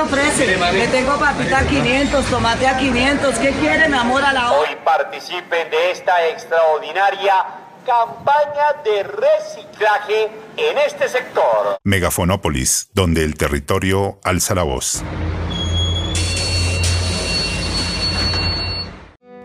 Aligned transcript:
ofrece? 0.00 0.56
Le 0.72 0.88
tengo 0.88 1.18
papita 1.18 1.58
a 1.58 1.66
500, 1.66 2.24
tomate 2.26 2.66
a 2.66 2.76
500. 2.76 3.38
¿Qué 3.38 3.50
quiere, 3.52 3.88
mi 3.88 3.96
amor, 3.96 4.22
a 4.22 4.32
la 4.32 4.52
hora? 4.52 4.70
Hoy 4.70 4.76
participen 4.84 5.70
de 5.70 5.90
esta 5.90 6.28
extraordinaria 6.28 7.44
campaña 7.84 8.82
de 8.84 9.02
reciclaje 9.02 10.30
en 10.56 10.78
este 10.78 11.08
sector. 11.08 11.78
Megafonópolis, 11.84 12.90
donde 12.94 13.24
el 13.24 13.36
territorio 13.36 14.18
alza 14.24 14.54
la 14.54 14.62
voz. 14.62 15.02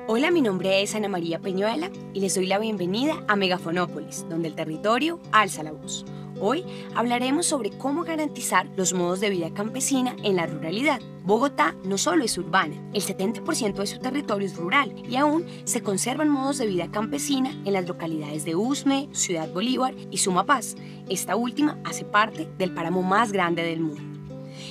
Hola, 0.07 0.29
mi 0.29 0.41
nombre 0.41 0.83
es 0.83 0.93
Ana 0.93 1.07
María 1.09 1.39
Peñuela 1.39 1.89
y 2.13 2.19
les 2.19 2.35
doy 2.35 2.45
la 2.45 2.59
bienvenida 2.59 3.23
a 3.27 3.35
Megafonópolis, 3.35 4.25
donde 4.29 4.49
el 4.49 4.55
territorio 4.55 5.19
alza 5.31 5.63
la 5.63 5.71
voz. 5.71 6.05
Hoy 6.39 6.65
hablaremos 6.95 7.45
sobre 7.45 7.71
cómo 7.71 8.03
garantizar 8.03 8.67
los 8.75 8.93
modos 8.93 9.21
de 9.21 9.29
vida 9.29 9.53
campesina 9.53 10.15
en 10.23 10.35
la 10.35 10.45
ruralidad. 10.45 10.99
Bogotá 11.23 11.75
no 11.83 11.97
solo 11.97 12.23
es 12.23 12.37
urbana, 12.37 12.75
el 12.93 13.01
70% 13.01 13.73
de 13.73 13.87
su 13.87 13.99
territorio 13.99 14.45
es 14.45 14.57
rural 14.57 14.93
y 15.09 15.15
aún 15.15 15.45
se 15.63 15.81
conservan 15.81 16.29
modos 16.29 16.57
de 16.57 16.67
vida 16.67 16.91
campesina 16.91 17.51
en 17.65 17.73
las 17.73 17.87
localidades 17.87 18.43
de 18.43 18.55
Usme, 18.55 19.09
Ciudad 19.13 19.51
Bolívar 19.51 19.95
y 20.11 20.17
Sumapaz. 20.17 20.75
Esta 21.09 21.35
última 21.35 21.79
hace 21.85 22.03
parte 22.03 22.49
del 22.57 22.73
páramo 22.73 23.01
más 23.01 23.31
grande 23.31 23.63
del 23.63 23.79
mundo. 23.79 24.14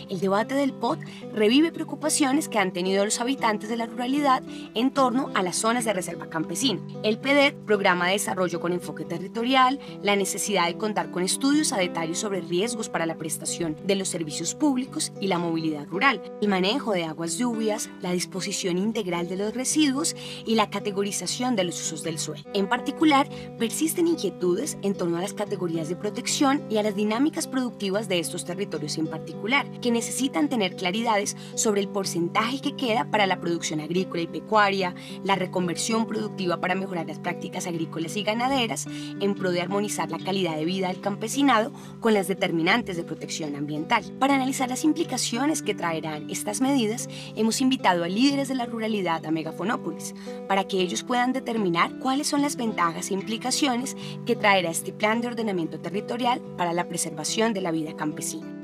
El 0.09 0.21
debate 0.21 0.55
del 0.55 0.73
POT 0.73 1.01
revive 1.33 1.73
preocupaciones 1.73 2.49
que 2.49 2.59
han 2.59 2.73
tenido 2.73 3.05
los 3.05 3.21
habitantes 3.21 3.69
de 3.69 3.77
la 3.77 3.87
ruralidad 3.87 4.43
en 4.75 4.91
torno 4.91 5.31
a 5.35 5.43
las 5.43 5.57
zonas 5.57 5.85
de 5.85 5.93
reserva 5.93 6.29
campesina. 6.29 6.81
El 7.03 7.19
PEDET, 7.19 7.55
Programa 7.65 8.07
de 8.07 8.13
Desarrollo 8.13 8.61
con 8.61 8.73
Enfoque 8.73 9.05
Territorial, 9.05 9.79
la 10.03 10.17
necesidad 10.17 10.67
de 10.67 10.77
contar 10.77 11.11
con 11.11 11.23
estudios 11.23 11.73
a 11.73 11.79
detalle 11.79 12.15
sobre 12.15 12.41
riesgos 12.41 12.89
para 12.89 13.07
la 13.07 13.17
prestación 13.17 13.77
de 13.85 13.95
los 13.95 14.09
servicios 14.09 14.55
públicos 14.55 15.13
y 15.21 15.29
la 15.29 15.39
movilidad 15.39 15.87
rural, 15.87 16.21
el 16.41 16.49
manejo 16.49 16.93
de 16.93 17.05
aguas 17.05 17.39
lluvias, 17.39 17.91
la 18.01 18.13
disposición 18.13 18.79
integral 18.79 19.29
de 19.29 19.37
los 19.37 19.55
residuos 19.55 20.15
y 20.45 20.55
la 20.55 20.71
categorización 20.71 21.57
de 21.57 21.65
los 21.65 21.81
usos 21.81 22.03
del 22.03 22.19
suelo. 22.19 22.45
En 22.55 22.69
particular, 22.69 23.29
persisten 23.59 24.09
inquietudes 24.09 24.79
en 24.83 24.95
torno 24.95 25.19
a 25.19 25.23
las 25.23 25.35
categorías 25.35 25.89
de 25.89 25.97
protección 25.97 26.63
y 26.71 26.79
a 26.79 26.83
las 26.83 26.95
dinámicas 26.95 27.47
productivas 27.47 28.09
de 28.09 28.19
estos 28.19 28.45
territorios 28.45 28.99
en 28.99 29.07
particular, 29.07 29.71
que 29.81 29.91
necesitan 29.95 30.51
tener 30.51 30.77
claridades 30.77 31.37
sobre 31.55 31.81
el 31.81 31.89
porcentaje 31.89 32.61
que 32.61 32.77
queda 32.77 33.11
para 33.11 33.27
la 33.27 33.41
producción 33.41 33.81
agrícola 33.81 34.23
y 34.23 34.27
pecuaria, 34.27 34.95
la 35.25 35.37
reconversión 35.37 36.07
productiva 36.07 36.61
para 36.61 36.75
mejorar 36.75 37.07
las 37.07 37.19
prácticas 37.19 37.67
agrícolas 37.67 38.17
y 38.17 38.23
ganaderas, 38.23 38.87
en 38.87 39.35
pro 39.35 39.53
de 39.53 39.63
armonizar 39.63 40.11
la 40.11 40.19
calidad 40.19 40.57
de 40.57 40.67
vida 40.67 40.89
del 40.89 41.01
campesinado 41.01 41.73
con 42.01 42.13
las 42.13 42.29
determinantes 42.29 42.97
de 42.97 43.05
protección 43.05 43.57
ambiental. 43.57 44.05
Para 44.19 44.35
analizar 44.35 44.69
las 44.69 44.85
implicaciones 44.85 45.63
que 45.63 45.75
traerán 45.75 46.29
estas 46.29 46.61
medidas, 46.61 47.09
hemos 47.37 47.61
invitado 47.61 48.05
a 48.05 48.09
líderes 48.09 48.49
de 48.49 48.55
la 48.55 48.67
ruralidad 48.67 49.25
a 49.25 49.31
Megafonópolis 49.31 50.15
para 50.49 50.65
que 50.65 50.81
ellos 50.81 51.03
puedan 51.03 51.33
determinar 51.33 51.99
cuáles 52.01 52.27
son 52.27 52.43
las 52.43 52.57
ventajas 52.57 53.11
e 53.11 53.15
implicaciones 53.15 53.97
que 54.27 54.37
traerá 54.37 54.71
este 54.71 54.93
plan 54.93 55.21
de 55.21 55.29
ordenamiento 55.29 55.79
territorial 55.81 56.41
para 56.57 56.73
la 56.73 56.89
preservación 56.89 57.55
de 57.55 57.61
la 57.61 57.71
vida 57.71 57.95
campesina. 57.95 58.64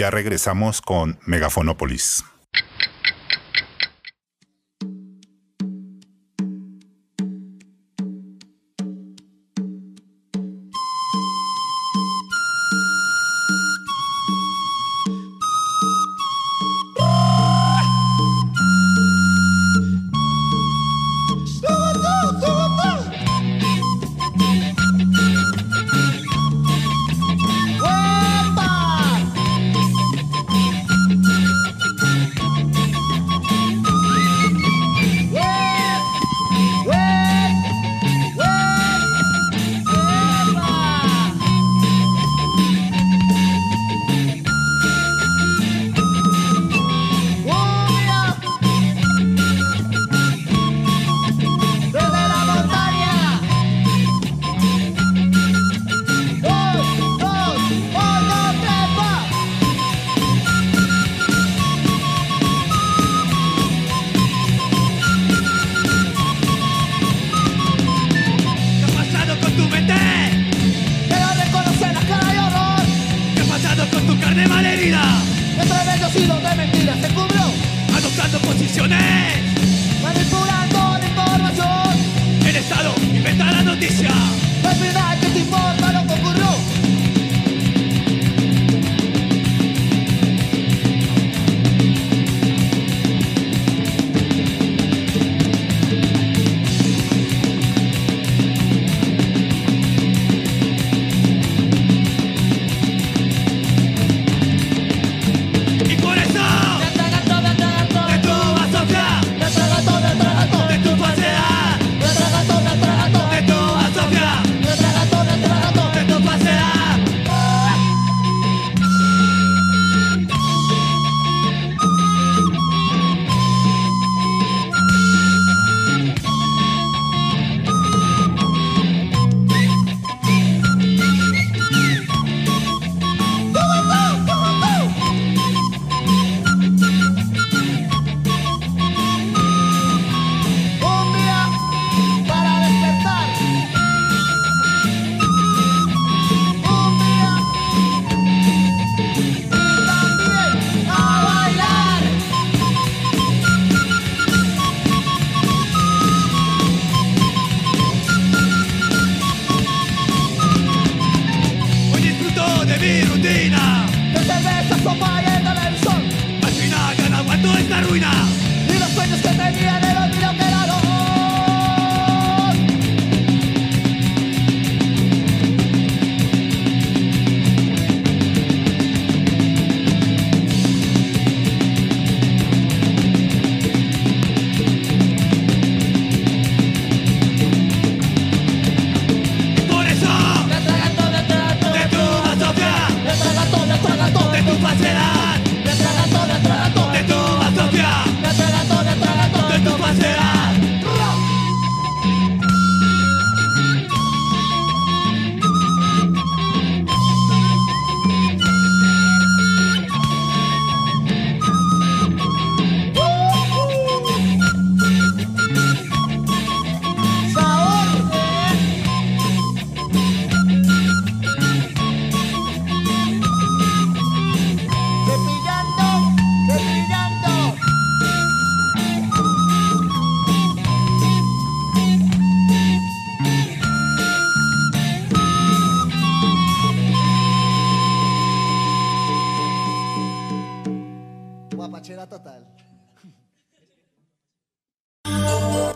Ya 0.00 0.08
regresamos 0.08 0.80
con 0.80 1.18
Megafonópolis. 1.26 2.24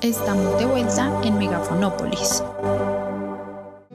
Estamos 0.04 0.58
de 0.58 0.66
vuelta 0.66 1.18
en 1.24 1.38
Megafonópolis. 1.38 2.44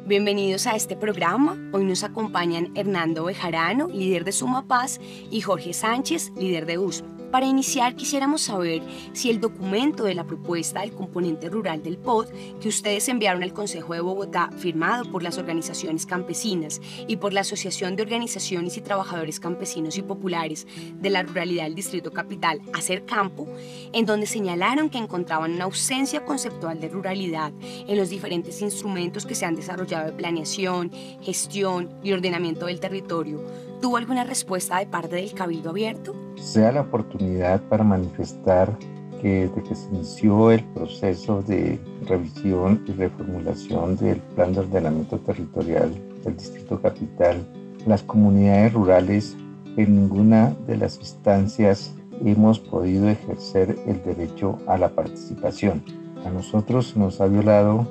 Bienvenidos 0.08 0.66
a 0.66 0.76
este 0.76 0.96
programa. 0.96 1.56
Hoy 1.72 1.84
nos 1.86 2.04
acompañan 2.04 2.76
Hernando 2.76 3.26
Bejarano, 3.26 3.88
líder 3.90 4.24
de 4.24 4.32
Sumapaz, 4.32 5.00
y 5.30 5.42
Jorge 5.42 5.72
Sánchez, 5.72 6.32
líder 6.36 6.66
de 6.66 6.80
USMA. 6.80 7.19
Para 7.32 7.46
iniciar, 7.46 7.96
quisiéramos 7.96 8.42
saber 8.42 8.82
si 9.14 9.30
el 9.30 9.40
documento 9.40 10.04
de 10.04 10.16
la 10.16 10.24
propuesta 10.24 10.82
del 10.82 10.94
componente 10.94 11.48
rural 11.48 11.84
del 11.84 11.98
POD 11.98 12.28
que 12.60 12.70
ustedes 12.70 13.08
enviaron 13.08 13.44
al 13.44 13.54
Consejo 13.54 13.94
de 13.94 14.02
Bogotá, 14.02 14.50
firmado 14.58 15.12
por 15.12 15.22
las 15.22 15.38
organizaciones 15.38 16.08
campesinas 16.08 16.82
y 17.08 17.18
por 17.18 17.32
la 17.32 17.42
Asociación 17.42 17.96
de 17.96 18.02
Organizaciones 18.02 18.78
y 18.78 18.82
Trabajadores 18.82 19.40
Campesinos 19.40 19.98
y 19.98 20.02
Populares 20.02 20.66
de 20.96 21.10
la 21.12 21.22
Ruralidad 21.22 21.66
del 21.66 21.76
Distrito 21.76 22.12
Capital, 22.12 22.62
Hacer 22.74 23.06
Campo, 23.06 23.48
en 23.94 24.08
donde 24.08 24.26
señalaron 24.26 24.90
que 24.90 24.98
encontraban 24.98 25.54
una 25.54 25.66
ausencia 25.66 26.26
conceptual 26.26 26.80
de 26.80 26.90
ruralidad 26.90 27.54
en 27.62 27.96
los 27.96 28.10
diferentes 28.10 28.60
instrumentos 28.62 29.28
que 29.28 29.36
se 29.36 29.46
han 29.46 29.56
desarrollado 29.56 30.08
de 30.08 30.14
planeación, 30.14 30.92
gestión 31.22 31.90
y 32.02 32.12
ordenamiento 32.12 32.66
del 32.66 32.80
territorio, 32.80 33.40
¿tuvo 33.82 33.98
alguna 33.98 34.24
respuesta 34.24 34.80
de 34.80 34.88
parte 34.88 35.18
del 35.18 35.34
Cabildo 35.34 35.70
Abierto? 35.70 36.29
Sea 36.40 36.72
la 36.72 36.82
oportunidad 36.82 37.62
para 37.64 37.84
manifestar 37.84 38.78
que 39.22 39.48
desde 39.48 39.64
que 39.64 39.76
se 39.76 39.90
inició 39.90 40.52
el 40.52 40.64
proceso 40.64 41.42
de 41.42 41.80
revisión 42.08 42.84
y 42.88 42.94
reformulación 42.94 43.98
del 43.98 44.18
plan 44.18 44.54
de 44.54 44.62
ordenamiento 44.62 45.18
territorial 45.20 45.92
del 46.24 46.38
Distrito 46.38 46.82
Capital, 46.82 47.46
las 47.86 48.04
comunidades 48.04 48.74
rurales 48.74 49.36
en 49.78 49.96
ninguna 49.96 50.56
de 50.68 50.78
las 50.78 50.98
instancias 51.00 51.94
hemos 52.26 52.60
podido 52.60 53.10
ejercer 53.10 53.78
el 53.86 54.02
derecho 54.04 54.58
a 54.68 54.78
la 54.78 54.90
participación. 54.90 55.84
A 56.26 56.30
nosotros 56.30 56.96
nos 56.98 57.22
ha 57.22 57.28
violado 57.28 57.88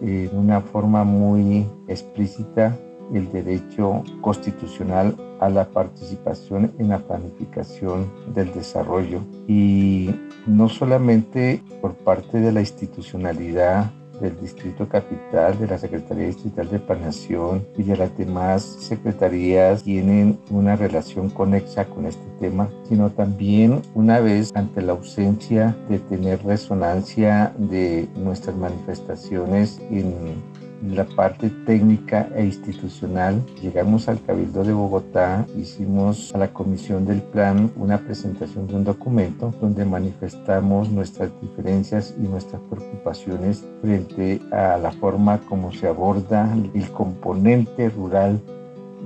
en 0.00 0.30
una 0.36 0.60
forma 0.60 1.04
muy 1.04 1.66
explícita 1.88 2.76
el 3.12 3.30
derecho 3.30 4.02
constitucional 4.20 5.16
a 5.40 5.48
la 5.48 5.68
participación 5.68 6.72
en 6.78 6.88
la 6.88 6.98
planificación 6.98 8.10
del 8.34 8.52
desarrollo. 8.52 9.20
Y 9.48 10.10
no 10.46 10.68
solamente 10.68 11.62
por 11.80 11.94
parte 11.94 12.40
de 12.40 12.52
la 12.52 12.60
institucionalidad 12.60 13.90
del 14.20 14.40
Distrito 14.40 14.88
Capital, 14.88 15.58
de 15.58 15.66
la 15.66 15.78
Secretaría 15.78 16.26
Distrital 16.26 16.70
de 16.70 16.78
Planeación 16.78 17.66
y 17.76 17.82
de 17.82 17.96
las 17.96 18.16
demás 18.16 18.62
secretarías 18.62 19.82
tienen 19.82 20.38
una 20.50 20.76
relación 20.76 21.28
conexa 21.28 21.86
con 21.86 22.06
este 22.06 22.24
tema, 22.40 22.70
sino 22.88 23.10
también 23.10 23.82
una 23.94 24.20
vez 24.20 24.52
ante 24.54 24.80
la 24.80 24.92
ausencia 24.92 25.76
de 25.88 25.98
tener 25.98 26.42
resonancia 26.44 27.52
de 27.58 28.08
nuestras 28.16 28.56
manifestaciones 28.56 29.80
en 29.90 30.40
la 30.82 31.04
parte 31.04 31.50
técnica 31.64 32.28
e 32.34 32.44
institucional, 32.44 33.42
llegamos 33.60 34.08
al 34.08 34.20
Cabildo 34.20 34.64
de 34.64 34.72
Bogotá, 34.72 35.46
hicimos 35.56 36.34
a 36.34 36.38
la 36.38 36.52
comisión 36.52 37.06
del 37.06 37.22
plan 37.22 37.70
una 37.76 37.98
presentación 37.98 38.66
de 38.66 38.74
un 38.74 38.84
documento 38.84 39.54
donde 39.60 39.84
manifestamos 39.84 40.90
nuestras 40.90 41.30
diferencias 41.40 42.14
y 42.18 42.22
nuestras 42.22 42.60
preocupaciones 42.62 43.64
frente 43.80 44.40
a 44.50 44.76
la 44.78 44.90
forma 44.92 45.38
como 45.48 45.72
se 45.72 45.86
aborda 45.86 46.52
el 46.74 46.90
componente 46.90 47.88
rural 47.88 48.40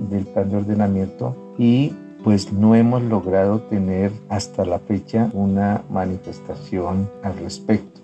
del 0.09 0.25
plan 0.25 0.49
de 0.49 0.57
ordenamiento 0.57 1.35
y 1.57 1.93
pues 2.23 2.51
no 2.51 2.75
hemos 2.75 3.03
logrado 3.03 3.61
tener 3.61 4.11
hasta 4.29 4.65
la 4.65 4.79
fecha 4.79 5.29
una 5.33 5.83
manifestación 5.89 7.09
al 7.23 7.37
respecto. 7.37 7.96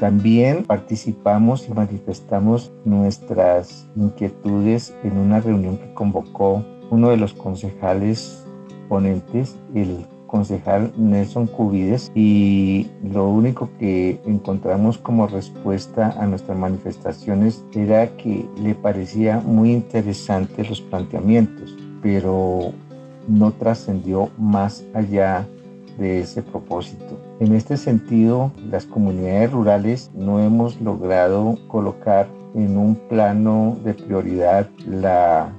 También 0.00 0.64
participamos 0.64 1.68
y 1.68 1.74
manifestamos 1.74 2.72
nuestras 2.86 3.86
inquietudes 3.94 4.94
en 5.04 5.18
una 5.18 5.40
reunión 5.40 5.76
que 5.76 5.92
convocó 5.92 6.64
uno 6.88 7.10
de 7.10 7.18
los 7.18 7.34
concejales 7.34 8.46
ponentes, 8.88 9.58
el 9.74 10.06
concejal 10.26 10.90
Nelson 10.96 11.46
Cubides, 11.48 12.10
y 12.14 12.88
lo 13.12 13.28
único 13.28 13.68
que 13.78 14.18
encontramos 14.24 14.96
como 14.96 15.26
respuesta 15.26 16.16
a 16.18 16.26
nuestras 16.26 16.56
manifestaciones 16.56 17.62
era 17.74 18.16
que 18.16 18.48
le 18.58 18.74
parecía 18.74 19.40
muy 19.40 19.70
interesante 19.72 20.64
los 20.64 20.80
planteamientos, 20.80 21.76
pero 22.00 22.72
no 23.28 23.52
trascendió 23.52 24.30
más 24.38 24.82
allá 24.94 25.46
de 25.98 26.20
ese 26.20 26.42
propósito. 26.42 27.29
En 27.40 27.54
este 27.54 27.78
sentido, 27.78 28.52
las 28.70 28.84
comunidades 28.84 29.50
rurales 29.50 30.10
no 30.14 30.40
hemos 30.40 30.78
logrado 30.82 31.56
colocar 31.68 32.28
en 32.54 32.76
un 32.76 32.96
plano 32.96 33.78
de 33.82 33.94
prioridad 33.94 34.68
la 34.86 35.50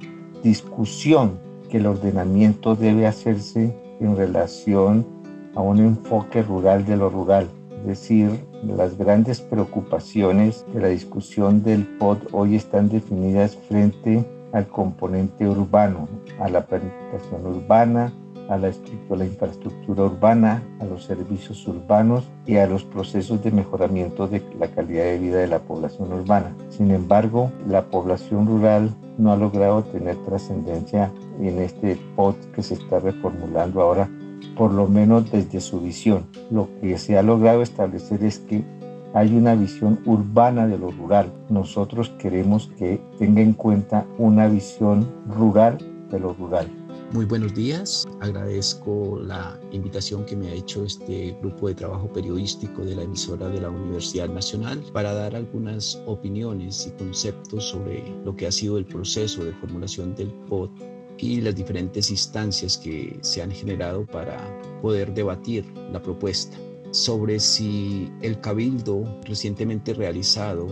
discusión 0.44 1.40
que 1.72 1.78
el 1.78 1.88
ordenamiento 1.88 2.76
debe 2.76 3.08
hacerse 3.08 3.76
en 4.00 4.16
relación 4.16 5.08
a 5.56 5.62
un 5.62 5.80
enfoque 5.80 6.44
rural 6.44 6.86
de 6.86 6.98
lo 6.98 7.10
rural. 7.10 7.48
Es 7.80 7.88
decir, 7.88 8.30
las 8.64 8.96
grandes 8.96 9.42
preocupaciones 9.42 10.64
de 10.76 10.82
la 10.82 10.90
discusión 10.90 11.64
del 11.64 11.88
POD 11.98 12.20
hoy 12.32 12.58
están 12.58 12.90
definidas 12.90 13.58
frente 13.68 14.24
al 14.54 14.68
componente 14.68 15.50
urbano, 15.50 16.08
a 16.40 16.48
la 16.48 16.64
planificación 16.64 17.44
urbana, 17.44 18.14
a 18.52 18.58
la, 18.58 19.26
infraestructura 19.26 20.04
urbana, 20.04 20.62
a 20.82 20.86
los 20.86 21.06
servicios 21.06 21.66
urbanos 21.68 22.30
y 22.46 22.58
a 22.58 22.68
los 22.68 22.84
procesos 22.84 23.42
de 23.42 23.52
mejoramiento 23.52 24.28
de 24.28 24.44
la 24.60 24.68
calidad 24.68 25.06
de 25.06 25.20
vida 25.20 25.38
de 25.38 25.48
la 25.48 25.60
población 25.60 26.12
urbana. 26.12 26.54
Sin 26.70 26.92
embargo, 26.92 27.50
la 27.66 27.86
población 27.86 28.46
rural 28.48 28.94
no 29.18 29.32
ha 29.32 29.38
logrado 29.38 29.84
tener 29.84 30.18
trascendencia 30.26 31.14
en 31.40 31.60
este 31.60 31.98
POT 32.18 32.36
que 32.54 32.62
se 32.62 32.74
está 32.74 33.00
reformulando 33.00 33.82
ahora, 33.82 34.10
por 34.58 34.74
lo 34.74 34.86
menos 34.90 35.32
desde 35.32 35.62
su 35.62 35.80
visión. 35.80 36.26
Lo 36.50 36.68
que 36.82 36.98
se 36.98 37.18
ha 37.18 37.24
logrado 37.24 37.62
establecer 37.62 38.22
es 38.22 38.40
que 38.40 38.66
hay 39.14 39.34
una 39.34 39.56
visión 39.56 40.00
urbana 40.06 40.68
de 40.68 40.78
lo 40.78 40.92
rural. 40.92 41.32
Nosotros 41.48 42.10
queremos 42.20 42.70
que 42.78 43.02
tenga 43.18 43.42
en 43.42 43.54
cuenta 43.54 44.06
una 44.18 44.48
visión 44.48 45.10
rural 45.26 45.78
de 46.10 46.20
lo 46.20 46.34
rural. 46.34 46.81
Muy 47.14 47.26
buenos 47.26 47.54
días, 47.54 48.08
agradezco 48.22 49.20
la 49.22 49.60
invitación 49.72 50.24
que 50.24 50.38
me 50.38 50.48
ha 50.48 50.54
hecho 50.54 50.86
este 50.86 51.36
grupo 51.42 51.68
de 51.68 51.76
trabajo 51.76 52.08
periodístico 52.14 52.86
de 52.86 52.96
la 52.96 53.04
emisora 53.04 53.50
de 53.50 53.60
la 53.60 53.70
Universidad 53.70 54.30
Nacional 54.30 54.82
para 54.94 55.14
dar 55.14 55.36
algunas 55.36 56.02
opiniones 56.06 56.88
y 56.88 56.92
conceptos 56.92 57.66
sobre 57.66 58.02
lo 58.24 58.34
que 58.34 58.48
ha 58.48 58.52
sido 58.52 58.78
el 58.78 58.86
proceso 58.86 59.44
de 59.44 59.52
formulación 59.52 60.16
del 60.16 60.32
POT 60.48 60.72
y 61.18 61.42
las 61.42 61.54
diferentes 61.54 62.10
instancias 62.10 62.78
que 62.78 63.20
se 63.20 63.42
han 63.42 63.52
generado 63.52 64.06
para 64.06 64.40
poder 64.82 65.14
debatir 65.14 65.66
la 65.92 66.02
propuesta 66.02 66.58
sobre 66.92 67.42
si 67.42 68.10
el 68.22 68.40
cabildo 68.40 69.04
recientemente 69.26 69.94
realizado 69.94 70.68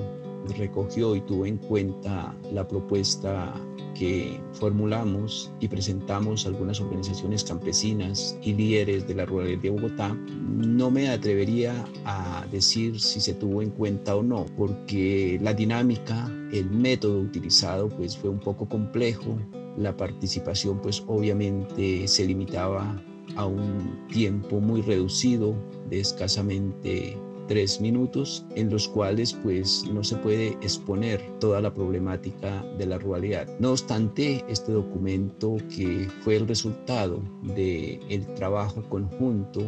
recogió 0.54 1.16
y 1.16 1.22
tuvo 1.22 1.46
en 1.46 1.58
cuenta 1.58 2.36
la 2.52 2.68
propuesta 2.68 3.54
que 3.94 4.40
formulamos 4.54 5.52
y 5.60 5.68
presentamos 5.68 6.46
algunas 6.46 6.80
organizaciones 6.80 7.44
campesinas 7.44 8.38
y 8.42 8.54
líderes 8.54 9.08
de 9.08 9.16
la 9.16 9.26
ruralidad 9.26 9.62
de 9.62 9.70
Bogotá, 9.70 10.14
no 10.14 10.90
me 10.90 11.10
atrevería 11.10 11.86
a 12.06 12.46
decir 12.52 13.00
si 13.00 13.20
se 13.20 13.34
tuvo 13.34 13.62
en 13.62 13.72
cuenta 13.72 14.16
o 14.16 14.24
no, 14.24 14.46
porque 14.58 15.38
la 15.42 15.54
dinámica, 15.54 16.32
el 16.52 16.70
método 16.70 17.20
utilizado 17.20 17.90
pues 17.90 18.18
fue 18.18 18.30
un 18.30 18.40
poco 18.40 18.68
complejo, 18.68 19.38
la 19.78 19.96
participación 19.96 20.82
pues 20.82 21.04
obviamente 21.08 22.08
se 22.08 22.26
limitaba 22.26 23.02
a 23.36 23.46
un 23.46 24.08
tiempo 24.08 24.60
muy 24.60 24.82
reducido 24.82 25.56
de 25.90 26.00
escasamente 26.00 27.18
tres 27.50 27.82
minutos 27.82 28.46
en 28.56 28.70
los 28.70 28.88
cuales 28.88 29.34
pues 29.34 29.84
no 29.92 30.04
se 30.04 30.16
puede 30.18 30.50
exponer 30.62 31.20
toda 31.40 31.60
la 31.60 31.74
problemática 31.74 32.64
de 32.78 32.86
la 32.86 33.00
ruralidad. 33.00 33.48
No 33.60 33.72
obstante, 33.72 34.46
este 34.48 34.72
documento 34.72 35.58
que 35.76 36.08
fue 36.22 36.36
el 36.36 36.48
resultado 36.48 37.22
del 37.42 38.00
el 38.10 38.26
trabajo 38.36 38.84
conjunto 38.88 39.62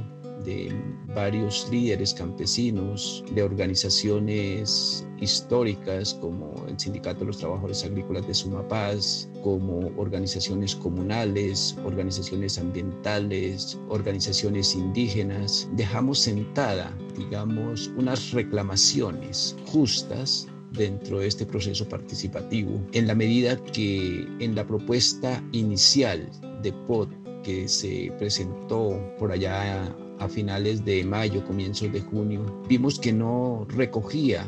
de 0.45 0.71
varios 1.15 1.67
líderes 1.71 2.13
campesinos, 2.13 3.23
de 3.33 3.41
organizaciones 3.41 5.05
históricas 5.21 6.15
como 6.19 6.65
el 6.67 6.77
Sindicato 6.77 7.21
de 7.21 7.27
los 7.27 7.37
Trabajadores 7.37 7.85
Agrícolas 7.85 8.27
de 8.27 8.33
Sumapaz, 8.33 9.29
como 9.43 9.91
organizaciones 9.97 10.75
comunales, 10.75 11.77
organizaciones 11.85 12.57
ambientales, 12.57 13.79
organizaciones 13.89 14.75
indígenas. 14.75 15.69
Dejamos 15.73 16.19
sentada, 16.19 16.91
digamos, 17.17 17.91
unas 17.95 18.31
reclamaciones 18.31 19.55
justas 19.67 20.47
dentro 20.71 21.19
de 21.19 21.27
este 21.27 21.45
proceso 21.45 21.87
participativo, 21.87 22.81
en 22.93 23.07
la 23.07 23.15
medida 23.15 23.57
que 23.57 24.27
en 24.39 24.55
la 24.55 24.65
propuesta 24.65 25.43
inicial 25.51 26.29
de 26.61 26.71
POT 26.87 27.09
que 27.43 27.67
se 27.67 28.11
presentó 28.17 28.99
por 29.17 29.31
allá 29.31 29.93
a 30.19 30.29
finales 30.29 30.85
de 30.85 31.03
mayo, 31.03 31.43
comienzos 31.45 31.91
de 31.91 31.99
junio, 31.99 32.61
vimos 32.69 32.99
que 32.99 33.11
no 33.11 33.65
recogía 33.69 34.47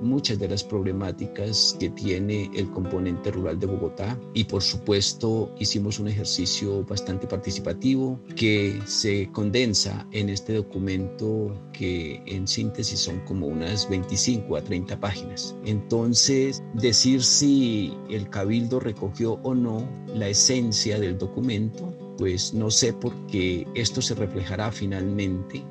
muchas 0.00 0.38
de 0.38 0.48
las 0.48 0.64
problemáticas 0.64 1.76
que 1.78 1.90
tiene 1.90 2.50
el 2.54 2.70
componente 2.70 3.30
rural 3.30 3.58
de 3.58 3.66
Bogotá 3.66 4.18
y 4.34 4.44
por 4.44 4.62
supuesto 4.62 5.50
hicimos 5.58 5.98
un 5.98 6.08
ejercicio 6.08 6.84
bastante 6.84 7.26
participativo 7.26 8.18
que 8.36 8.80
se 8.86 9.30
condensa 9.32 10.06
en 10.12 10.28
este 10.28 10.54
documento 10.54 11.52
que 11.72 12.22
en 12.26 12.46
síntesis 12.46 13.00
son 13.00 13.20
como 13.20 13.46
unas 13.46 13.88
25 13.88 14.56
a 14.56 14.62
30 14.62 14.98
páginas. 15.00 15.56
Entonces, 15.64 16.62
decir 16.74 17.22
si 17.22 17.92
el 18.08 18.28
cabildo 18.30 18.80
recogió 18.80 19.34
o 19.42 19.54
no 19.54 19.88
la 20.14 20.28
esencia 20.28 20.98
del 20.98 21.18
documento, 21.18 21.94
pues 22.18 22.52
no 22.52 22.70
sé 22.70 22.92
porque 22.92 23.66
esto 23.74 24.02
se 24.02 24.14
reflejará 24.14 24.70
finalmente 24.70 25.64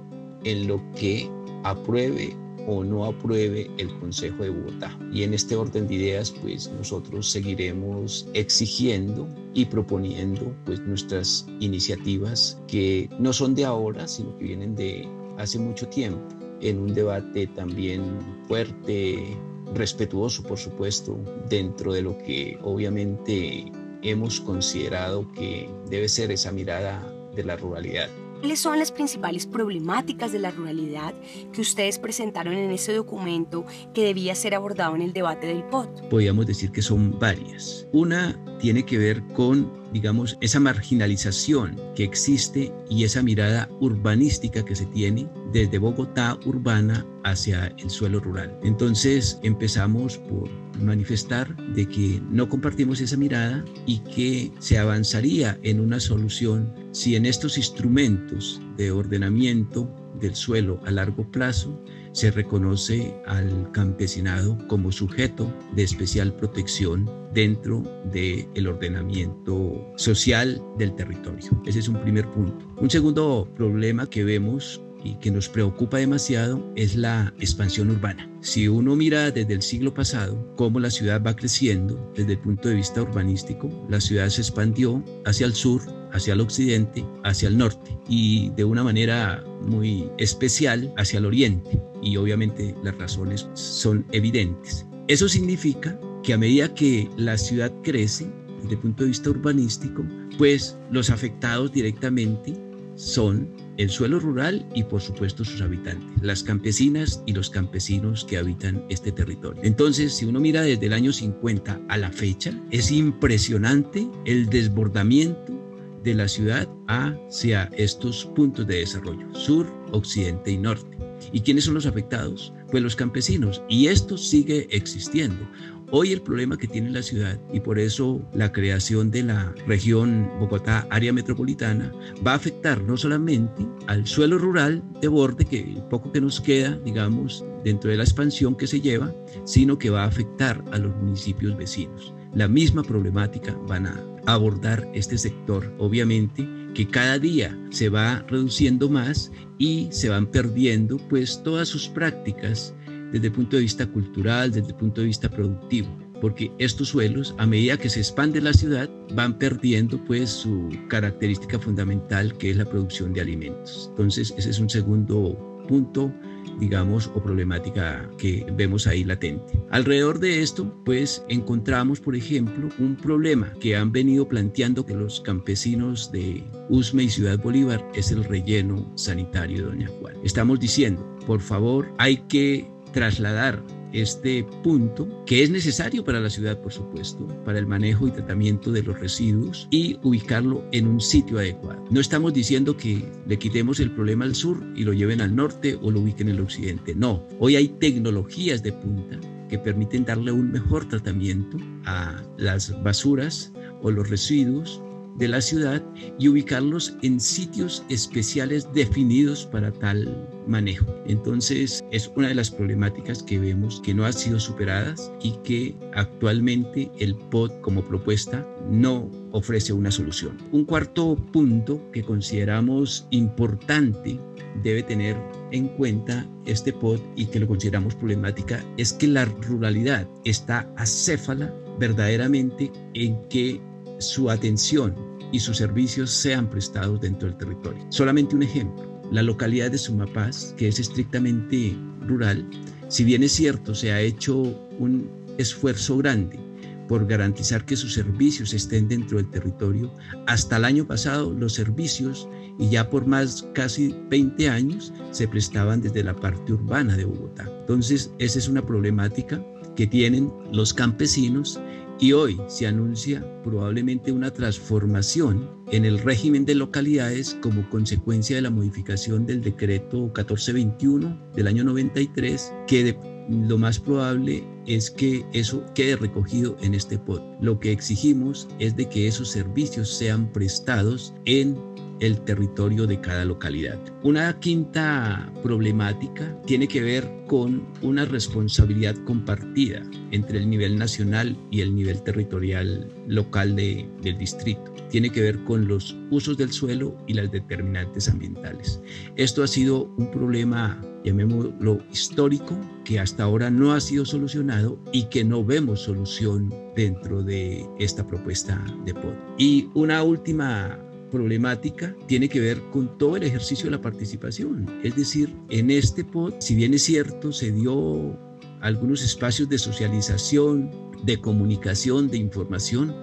en 0.43 0.67
lo 0.67 0.81
que 0.93 1.29
apruebe 1.63 2.35
o 2.69 2.83
no 2.83 3.05
apruebe 3.05 3.69
el 3.79 3.89
Consejo 3.99 4.43
de 4.43 4.51
Bogotá. 4.51 4.95
Y 5.11 5.23
en 5.23 5.33
este 5.33 5.55
orden 5.55 5.87
de 5.87 5.95
ideas, 5.95 6.31
pues 6.31 6.71
nosotros 6.71 7.31
seguiremos 7.31 8.27
exigiendo 8.33 9.27
y 9.55 9.65
proponiendo 9.65 10.55
pues 10.65 10.79
nuestras 10.81 11.47
iniciativas 11.59 12.61
que 12.67 13.09
no 13.17 13.33
son 13.33 13.55
de 13.55 13.65
ahora, 13.65 14.07
sino 14.07 14.37
que 14.37 14.45
vienen 14.45 14.75
de 14.75 15.07
hace 15.39 15.57
mucho 15.57 15.87
tiempo, 15.87 16.21
en 16.61 16.77
un 16.79 16.93
debate 16.93 17.47
también 17.47 18.03
fuerte, 18.47 19.35
respetuoso, 19.73 20.43
por 20.43 20.59
supuesto, 20.59 21.17
dentro 21.49 21.93
de 21.93 22.03
lo 22.03 22.17
que 22.19 22.59
obviamente 22.61 23.71
hemos 24.03 24.41
considerado 24.41 25.31
que 25.31 25.67
debe 25.89 26.07
ser 26.07 26.31
esa 26.31 26.51
mirada 26.51 27.01
de 27.35 27.43
la 27.43 27.55
ruralidad. 27.55 28.09
¿Cuáles 28.39 28.61
son 28.61 28.79
las 28.79 28.93
principales 28.93 29.45
problemáticas 29.45 30.31
de 30.31 30.39
la 30.39 30.51
ruralidad 30.51 31.13
que 31.51 31.59
ustedes 31.59 31.99
presentaron 31.99 32.53
en 32.53 32.71
ese 32.71 32.93
documento 32.93 33.65
que 33.93 34.03
debía 34.03 34.33
ser 34.33 34.55
abordado 34.55 34.95
en 34.95 35.01
el 35.01 35.11
debate 35.11 35.47
del 35.47 35.63
POT? 35.65 36.07
Podríamos 36.09 36.45
decir 36.47 36.71
que 36.71 36.81
son 36.81 37.19
varias. 37.19 37.85
Una 37.91 38.39
tiene 38.59 38.85
que 38.85 38.97
ver 38.97 39.23
con 39.33 39.79
digamos, 39.93 40.37
esa 40.41 40.59
marginalización 40.59 41.79
que 41.95 42.03
existe 42.03 42.71
y 42.89 43.03
esa 43.03 43.23
mirada 43.23 43.69
urbanística 43.79 44.63
que 44.63 44.75
se 44.75 44.85
tiene 44.87 45.27
desde 45.51 45.79
Bogotá 45.79 46.37
urbana 46.45 47.05
hacia 47.23 47.67
el 47.77 47.89
suelo 47.89 48.19
rural. 48.19 48.57
Entonces 48.63 49.39
empezamos 49.43 50.17
por 50.17 50.49
manifestar 50.81 51.55
de 51.73 51.87
que 51.87 52.21
no 52.29 52.47
compartimos 52.47 53.01
esa 53.01 53.17
mirada 53.17 53.65
y 53.85 53.99
que 53.99 54.51
se 54.59 54.77
avanzaría 54.77 55.59
en 55.63 55.79
una 55.79 55.99
solución 55.99 56.73
si 56.91 57.15
en 57.15 57.25
estos 57.25 57.57
instrumentos 57.57 58.61
de 58.77 58.91
ordenamiento 58.91 59.93
del 60.19 60.35
suelo 60.35 60.79
a 60.85 60.91
largo 60.91 61.29
plazo 61.29 61.83
se 62.11 62.31
reconoce 62.31 63.15
al 63.25 63.71
campesinado 63.71 64.57
como 64.67 64.91
sujeto 64.91 65.51
de 65.73 65.83
especial 65.83 66.33
protección 66.33 67.09
dentro 67.33 67.83
del 68.11 68.67
ordenamiento 68.67 69.93
social 69.95 70.61
del 70.77 70.95
territorio. 70.95 71.49
Ese 71.65 71.79
es 71.79 71.87
un 71.87 72.01
primer 72.01 72.29
punto. 72.31 72.67
Un 72.77 72.89
segundo 72.89 73.47
problema 73.55 74.09
que 74.09 74.23
vemos 74.23 74.81
y 75.03 75.15
que 75.15 75.31
nos 75.31 75.47
preocupa 75.47 75.97
demasiado 75.97 76.71
es 76.75 76.95
la 76.95 77.33
expansión 77.39 77.89
urbana. 77.89 78.29
Si 78.41 78.67
uno 78.67 78.95
mira 78.95 79.31
desde 79.31 79.53
el 79.53 79.61
siglo 79.61 79.93
pasado 79.93 80.53
cómo 80.55 80.79
la 80.79 80.89
ciudad 80.89 81.21
va 81.25 81.35
creciendo 81.35 82.11
desde 82.15 82.33
el 82.33 82.39
punto 82.39 82.69
de 82.69 82.75
vista 82.75 83.01
urbanístico, 83.01 83.69
la 83.89 84.01
ciudad 84.01 84.29
se 84.29 84.41
expandió 84.41 85.03
hacia 85.25 85.45
el 85.45 85.53
sur, 85.53 85.81
hacia 86.13 86.33
el 86.33 86.41
occidente, 86.41 87.05
hacia 87.23 87.49
el 87.49 87.57
norte 87.57 87.97
y 88.07 88.49
de 88.51 88.63
una 88.63 88.83
manera 88.83 89.43
muy 89.61 90.09
especial 90.17 90.93
hacia 90.97 91.19
el 91.19 91.25
oriente. 91.25 91.81
Y 92.01 92.17
obviamente 92.17 92.75
las 92.83 92.97
razones 92.97 93.47
son 93.53 94.05
evidentes. 94.11 94.85
Eso 95.07 95.27
significa 95.27 95.99
que 96.23 96.33
a 96.33 96.37
medida 96.37 96.73
que 96.73 97.09
la 97.17 97.37
ciudad 97.37 97.71
crece 97.83 98.27
desde 98.61 98.75
el 98.75 98.81
punto 98.81 99.03
de 99.03 99.09
vista 99.09 99.29
urbanístico, 99.29 100.05
pues 100.37 100.77
los 100.91 101.09
afectados 101.09 101.71
directamente 101.71 102.53
son 102.95 103.49
el 103.77 103.89
suelo 103.89 104.19
rural 104.19 104.67
y 104.75 104.83
por 104.83 105.01
supuesto 105.01 105.45
sus 105.45 105.61
habitantes, 105.61 106.21
las 106.21 106.43
campesinas 106.43 107.23
y 107.25 107.31
los 107.31 107.49
campesinos 107.49 108.25
que 108.25 108.37
habitan 108.37 108.83
este 108.89 109.13
territorio. 109.13 109.61
Entonces, 109.63 110.13
si 110.13 110.25
uno 110.25 110.41
mira 110.41 110.61
desde 110.63 110.87
el 110.87 110.93
año 110.93 111.13
50 111.13 111.81
a 111.87 111.97
la 111.97 112.11
fecha, 112.11 112.51
es 112.71 112.91
impresionante 112.91 114.05
el 114.25 114.49
desbordamiento 114.49 115.58
de 116.03 116.13
la 116.13 116.27
ciudad 116.27 116.67
hacia 116.87 117.69
estos 117.77 118.25
puntos 118.35 118.67
de 118.67 118.77
desarrollo, 118.77 119.33
sur, 119.33 119.67
occidente 119.91 120.51
y 120.51 120.57
norte. 120.57 120.97
¿Y 121.31 121.41
quiénes 121.41 121.65
son 121.65 121.73
los 121.73 121.85
afectados? 121.85 122.53
Pues 122.71 122.83
los 122.83 122.95
campesinos. 122.95 123.61
Y 123.67 123.87
esto 123.87 124.17
sigue 124.17 124.67
existiendo. 124.71 125.47
Hoy 125.91 126.11
el 126.11 126.21
problema 126.21 126.55
que 126.55 126.67
tiene 126.67 126.91
la 126.91 127.01
ciudad 127.01 127.39
y 127.51 127.59
por 127.59 127.79
eso 127.79 128.21
la 128.33 128.51
creación 128.51 129.09
de 129.09 129.23
la 129.23 129.51
región 129.65 130.29
Bogotá 130.39 130.85
área 130.91 131.11
metropolitana 131.11 131.91
va 132.25 132.33
a 132.33 132.35
afectar 132.35 132.79
no 132.83 132.95
solamente 132.95 133.65
al 133.87 134.05
suelo 134.05 134.37
rural 134.37 134.83
de 135.01 135.07
borde, 135.07 135.45
que 135.45 135.81
poco 135.89 136.11
que 136.11 136.21
nos 136.21 136.39
queda, 136.39 136.77
digamos, 136.85 137.43
dentro 137.63 137.89
de 137.89 137.97
la 137.97 138.03
expansión 138.03 138.55
que 138.55 138.67
se 138.67 138.81
lleva, 138.81 139.11
sino 139.45 139.79
que 139.79 139.89
va 139.89 140.03
a 140.03 140.07
afectar 140.07 140.63
a 140.71 140.77
los 140.77 140.95
municipios 140.95 141.57
vecinos. 141.57 142.13
La 142.35 142.47
misma 142.47 142.83
problemática 142.83 143.57
van 143.67 143.87
a 143.87 143.99
abordar 144.33 144.87
este 144.93 145.17
sector, 145.17 145.73
obviamente, 145.77 146.47
que 146.73 146.87
cada 146.87 147.19
día 147.19 147.57
se 147.69 147.89
va 147.89 148.23
reduciendo 148.27 148.89
más 148.89 149.31
y 149.57 149.87
se 149.91 150.09
van 150.09 150.27
perdiendo 150.27 150.97
pues 151.09 151.41
todas 151.43 151.67
sus 151.67 151.87
prácticas 151.87 152.73
desde 153.11 153.27
el 153.27 153.33
punto 153.33 153.55
de 153.55 153.63
vista 153.63 153.87
cultural, 153.87 154.51
desde 154.51 154.69
el 154.69 154.75
punto 154.75 155.01
de 155.01 155.07
vista 155.07 155.29
productivo, 155.29 155.89
porque 156.21 156.51
estos 156.59 156.89
suelos, 156.89 157.33
a 157.37 157.45
medida 157.45 157.77
que 157.77 157.89
se 157.89 157.99
expande 157.99 158.39
la 158.41 158.53
ciudad, 158.53 158.89
van 159.13 159.37
perdiendo 159.37 160.03
pues 160.05 160.29
su 160.29 160.69
característica 160.87 161.57
fundamental 161.57 162.37
que 162.37 162.51
es 162.51 162.57
la 162.57 162.65
producción 162.65 163.13
de 163.13 163.21
alimentos. 163.21 163.87
Entonces, 163.91 164.33
ese 164.37 164.49
es 164.51 164.59
un 164.59 164.69
segundo 164.69 165.65
punto 165.67 166.13
digamos, 166.59 167.09
o 167.15 167.23
problemática 167.23 168.09
que 168.17 168.45
vemos 168.53 168.87
ahí 168.87 169.03
latente. 169.03 169.59
Alrededor 169.71 170.19
de 170.19 170.41
esto, 170.41 170.71
pues 170.83 171.23
encontramos, 171.29 171.99
por 171.99 172.15
ejemplo, 172.15 172.69
un 172.79 172.95
problema 172.95 173.53
que 173.59 173.75
han 173.75 173.91
venido 173.91 174.27
planteando 174.27 174.85
que 174.85 174.95
los 174.95 175.21
campesinos 175.21 176.11
de 176.11 176.43
Usme 176.69 177.03
y 177.03 177.09
Ciudad 177.09 177.39
Bolívar 177.39 177.85
es 177.95 178.11
el 178.11 178.23
relleno 178.23 178.91
sanitario 178.95 179.57
de 179.57 179.63
Doña 179.63 179.89
Juan. 179.99 180.15
Estamos 180.23 180.59
diciendo, 180.59 181.05
por 181.25 181.41
favor, 181.41 181.87
hay 181.97 182.17
que 182.27 182.69
trasladar 182.91 183.63
este 183.93 184.43
punto, 184.63 185.07
que 185.25 185.43
es 185.43 185.49
necesario 185.49 186.03
para 186.03 186.19
la 186.19 186.29
ciudad, 186.29 186.59
por 186.61 186.71
supuesto, 186.71 187.27
para 187.43 187.59
el 187.59 187.67
manejo 187.67 188.07
y 188.07 188.11
tratamiento 188.11 188.71
de 188.71 188.83
los 188.83 188.99
residuos 188.99 189.67
y 189.71 189.97
ubicarlo 190.03 190.63
en 190.71 190.87
un 190.87 191.01
sitio 191.01 191.39
adecuado. 191.39 191.83
No 191.89 191.99
estamos 191.99 192.33
diciendo 192.33 192.77
que 192.77 193.03
le 193.27 193.39
quitemos 193.39 193.79
el 193.79 193.91
problema 193.91 194.25
al 194.25 194.35
sur 194.35 194.63
y 194.75 194.83
lo 194.83 194.93
lleven 194.93 195.21
al 195.21 195.35
norte 195.35 195.77
o 195.81 195.91
lo 195.91 196.01
ubiquen 196.01 196.29
en 196.29 196.35
el 196.35 196.41
occidente. 196.41 196.93
No, 196.95 197.23
hoy 197.39 197.55
hay 197.55 197.67
tecnologías 197.67 198.61
de 198.61 198.73
punta 198.73 199.19
que 199.49 199.57
permiten 199.57 200.05
darle 200.05 200.31
un 200.31 200.51
mejor 200.51 200.87
tratamiento 200.87 201.57
a 201.85 202.21
las 202.37 202.71
basuras 202.83 203.51
o 203.81 203.89
los 203.89 204.09
residuos 204.09 204.81
de 205.17 205.27
la 205.27 205.41
ciudad 205.41 205.83
y 206.17 206.27
ubicarlos 206.27 206.95
en 207.01 207.19
sitios 207.19 207.83
especiales 207.89 208.71
definidos 208.73 209.45
para 209.47 209.71
tal 209.71 210.29
manejo. 210.49 210.85
Entonces 211.05 211.83
es 211.91 212.11
una 212.15 212.27
de 212.27 212.35
las 212.35 212.49
problemáticas 212.51 213.23
que 213.23 213.39
vemos 213.39 213.81
que 213.81 213.93
no 213.93 214.05
han 214.05 214.13
sido 214.13 214.39
superadas 214.39 215.11
y 215.21 215.31
que 215.43 215.75
actualmente 215.93 216.91
el 216.99 217.15
POD 217.15 217.61
como 217.61 217.83
propuesta 217.83 218.45
no 218.69 219.09
ofrece 219.31 219.71
una 219.71 219.91
solución. 219.91 220.37
Un 220.51 220.65
cuarto 220.65 221.15
punto 221.31 221.79
que 221.91 222.03
consideramos 222.03 223.07
importante 223.11 224.19
debe 224.63 224.83
tener 224.83 225.15
en 225.51 225.67
cuenta 225.69 226.27
este 226.45 226.73
POD 226.73 226.99
y 227.15 227.27
que 227.27 227.39
lo 227.39 227.47
consideramos 227.47 227.95
problemática 227.95 228.63
es 228.77 228.93
que 228.93 229.07
la 229.07 229.25
ruralidad 229.25 230.07
está 230.25 230.69
acéfala 230.77 231.53
verdaderamente 231.79 232.71
en 232.93 233.21
que 233.29 233.61
su 233.99 234.29
atención 234.29 234.95
y 235.31 235.39
sus 235.39 235.57
servicios 235.57 236.09
sean 236.09 236.49
prestados 236.49 236.99
dentro 237.01 237.27
del 237.27 237.37
territorio. 237.37 237.85
Solamente 237.89 238.35
un 238.35 238.43
ejemplo, 238.43 238.88
la 239.11 239.23
localidad 239.23 239.71
de 239.71 239.77
Sumapaz, 239.77 240.53
que 240.57 240.67
es 240.67 240.79
estrictamente 240.79 241.75
rural, 242.07 242.45
si 242.89 243.03
bien 243.03 243.21
es 243.21 243.33
cierto, 243.33 243.75
se 243.75 243.91
ha 243.91 244.01
hecho 244.01 244.35
un 244.79 245.09
esfuerzo 245.37 245.97
grande 245.97 246.39
por 246.87 247.05
garantizar 247.05 247.63
que 247.63 247.75
sus 247.75 247.93
servicios 247.93 248.51
estén 248.51 248.87
dentro 248.87 249.17
del 249.17 249.29
territorio. 249.29 249.93
Hasta 250.25 250.57
el 250.57 250.65
año 250.65 250.87
pasado 250.87 251.31
los 251.31 251.53
servicios, 251.53 252.27
y 252.57 252.67
ya 252.69 252.89
por 252.89 253.05
más 253.05 253.47
casi 253.53 253.95
20 254.09 254.49
años, 254.49 254.91
se 255.11 255.27
prestaban 255.27 255.81
desde 255.81 256.03
la 256.03 256.15
parte 256.15 256.51
urbana 256.51 256.97
de 256.97 257.05
Bogotá. 257.05 257.47
Entonces, 257.61 258.11
esa 258.17 258.39
es 258.39 258.47
una 258.47 258.65
problemática 258.65 259.39
que 259.75 259.85
tienen 259.85 260.33
los 260.51 260.73
campesinos 260.73 261.59
Y 262.01 262.13
hoy 262.13 262.39
se 262.47 262.65
anuncia 262.65 263.21
probablemente 263.43 264.13
una 264.13 264.31
transformación 264.31 265.49
en 265.69 265.83
el 265.83 265.99
régimen 265.99 266.45
de 266.45 266.55
localidades 266.55 267.37
como 267.41 267.69
consecuencia 267.69 268.37
de 268.37 268.41
la 268.41 268.49
modificación 268.49 269.25
del 269.25 269.41
decreto 269.41 269.97
1421 270.03 271.31
del 271.35 271.47
año 271.47 271.65
93 271.65 272.53
que 272.67 272.97
lo 273.29 273.57
más 273.57 273.79
probable 273.79 274.43
es 274.65 274.89
que 274.89 275.25
eso 275.33 275.61
quede 275.75 275.97
recogido 275.97 276.55
en 276.61 276.73
este 276.73 276.97
POT. 276.97 277.21
Lo 277.41 277.59
que 277.59 277.73
exigimos 277.73 278.47
es 278.59 278.77
de 278.77 278.87
que 278.87 279.07
esos 279.07 279.29
servicios 279.29 279.89
sean 279.89 280.31
prestados 280.31 281.13
en 281.25 281.57
el 281.99 282.21
territorio 282.21 282.87
de 282.87 282.99
cada 282.99 283.25
localidad. 283.25 283.79
Una 284.03 284.39
quinta 284.39 285.31
problemática 285.43 286.35
tiene 286.45 286.67
que 286.67 286.81
ver 286.81 287.09
con 287.27 287.65
una 287.81 288.05
responsabilidad 288.05 288.95
compartida 289.05 289.83
entre 290.11 290.39
el 290.39 290.49
nivel 290.49 290.77
nacional 290.77 291.37
y 291.51 291.61
el 291.61 291.75
nivel 291.75 292.01
territorial 292.03 292.91
local 293.07 293.55
de, 293.55 293.87
del 294.01 294.17
distrito. 294.17 294.63
Tiene 294.89 295.11
que 295.11 295.21
ver 295.21 295.43
con 295.43 295.67
los 295.67 295.95
usos 296.09 296.37
del 296.37 296.51
suelo 296.51 296.97
y 297.05 297.13
las 297.13 297.31
determinantes 297.31 298.09
ambientales. 298.09 298.81
Esto 299.15 299.43
ha 299.43 299.47
sido 299.47 299.83
un 299.97 300.09
problema, 300.09 300.81
llamémoslo 301.03 301.83
histórico, 301.91 302.59
que 302.83 302.99
hasta 302.99 303.23
ahora 303.23 303.51
no 303.51 303.73
ha 303.73 303.79
sido 303.79 304.05
solucionado 304.05 304.79
y 304.91 305.03
que 305.09 305.23
no 305.23 305.43
vemos 305.45 305.81
solución 305.81 306.51
dentro 306.75 307.21
de 307.21 307.67
esta 307.77 308.07
propuesta 308.07 308.59
de 308.85 308.95
POD. 308.95 309.13
Y 309.37 309.69
una 309.75 310.01
última 310.01 310.79
problemática 311.09 311.95
tiene 312.07 312.29
que 312.29 312.39
ver 312.39 312.61
con 312.71 312.97
todo 312.97 313.17
el 313.17 313.23
ejercicio 313.23 313.65
de 313.65 313.71
la 313.71 313.81
participación. 313.81 314.67
Es 314.83 314.95
decir, 314.95 315.35
en 315.49 315.71
este 315.71 316.03
pod, 316.03 316.33
si 316.39 316.55
bien 316.55 316.73
es 316.73 316.83
cierto, 316.83 317.31
se 317.31 317.51
dio 317.51 318.17
algunos 318.61 319.01
espacios 319.01 319.49
de 319.49 319.57
socialización, 319.57 320.71
de 321.03 321.19
comunicación, 321.19 322.09
de 322.09 322.17
información, 322.17 322.95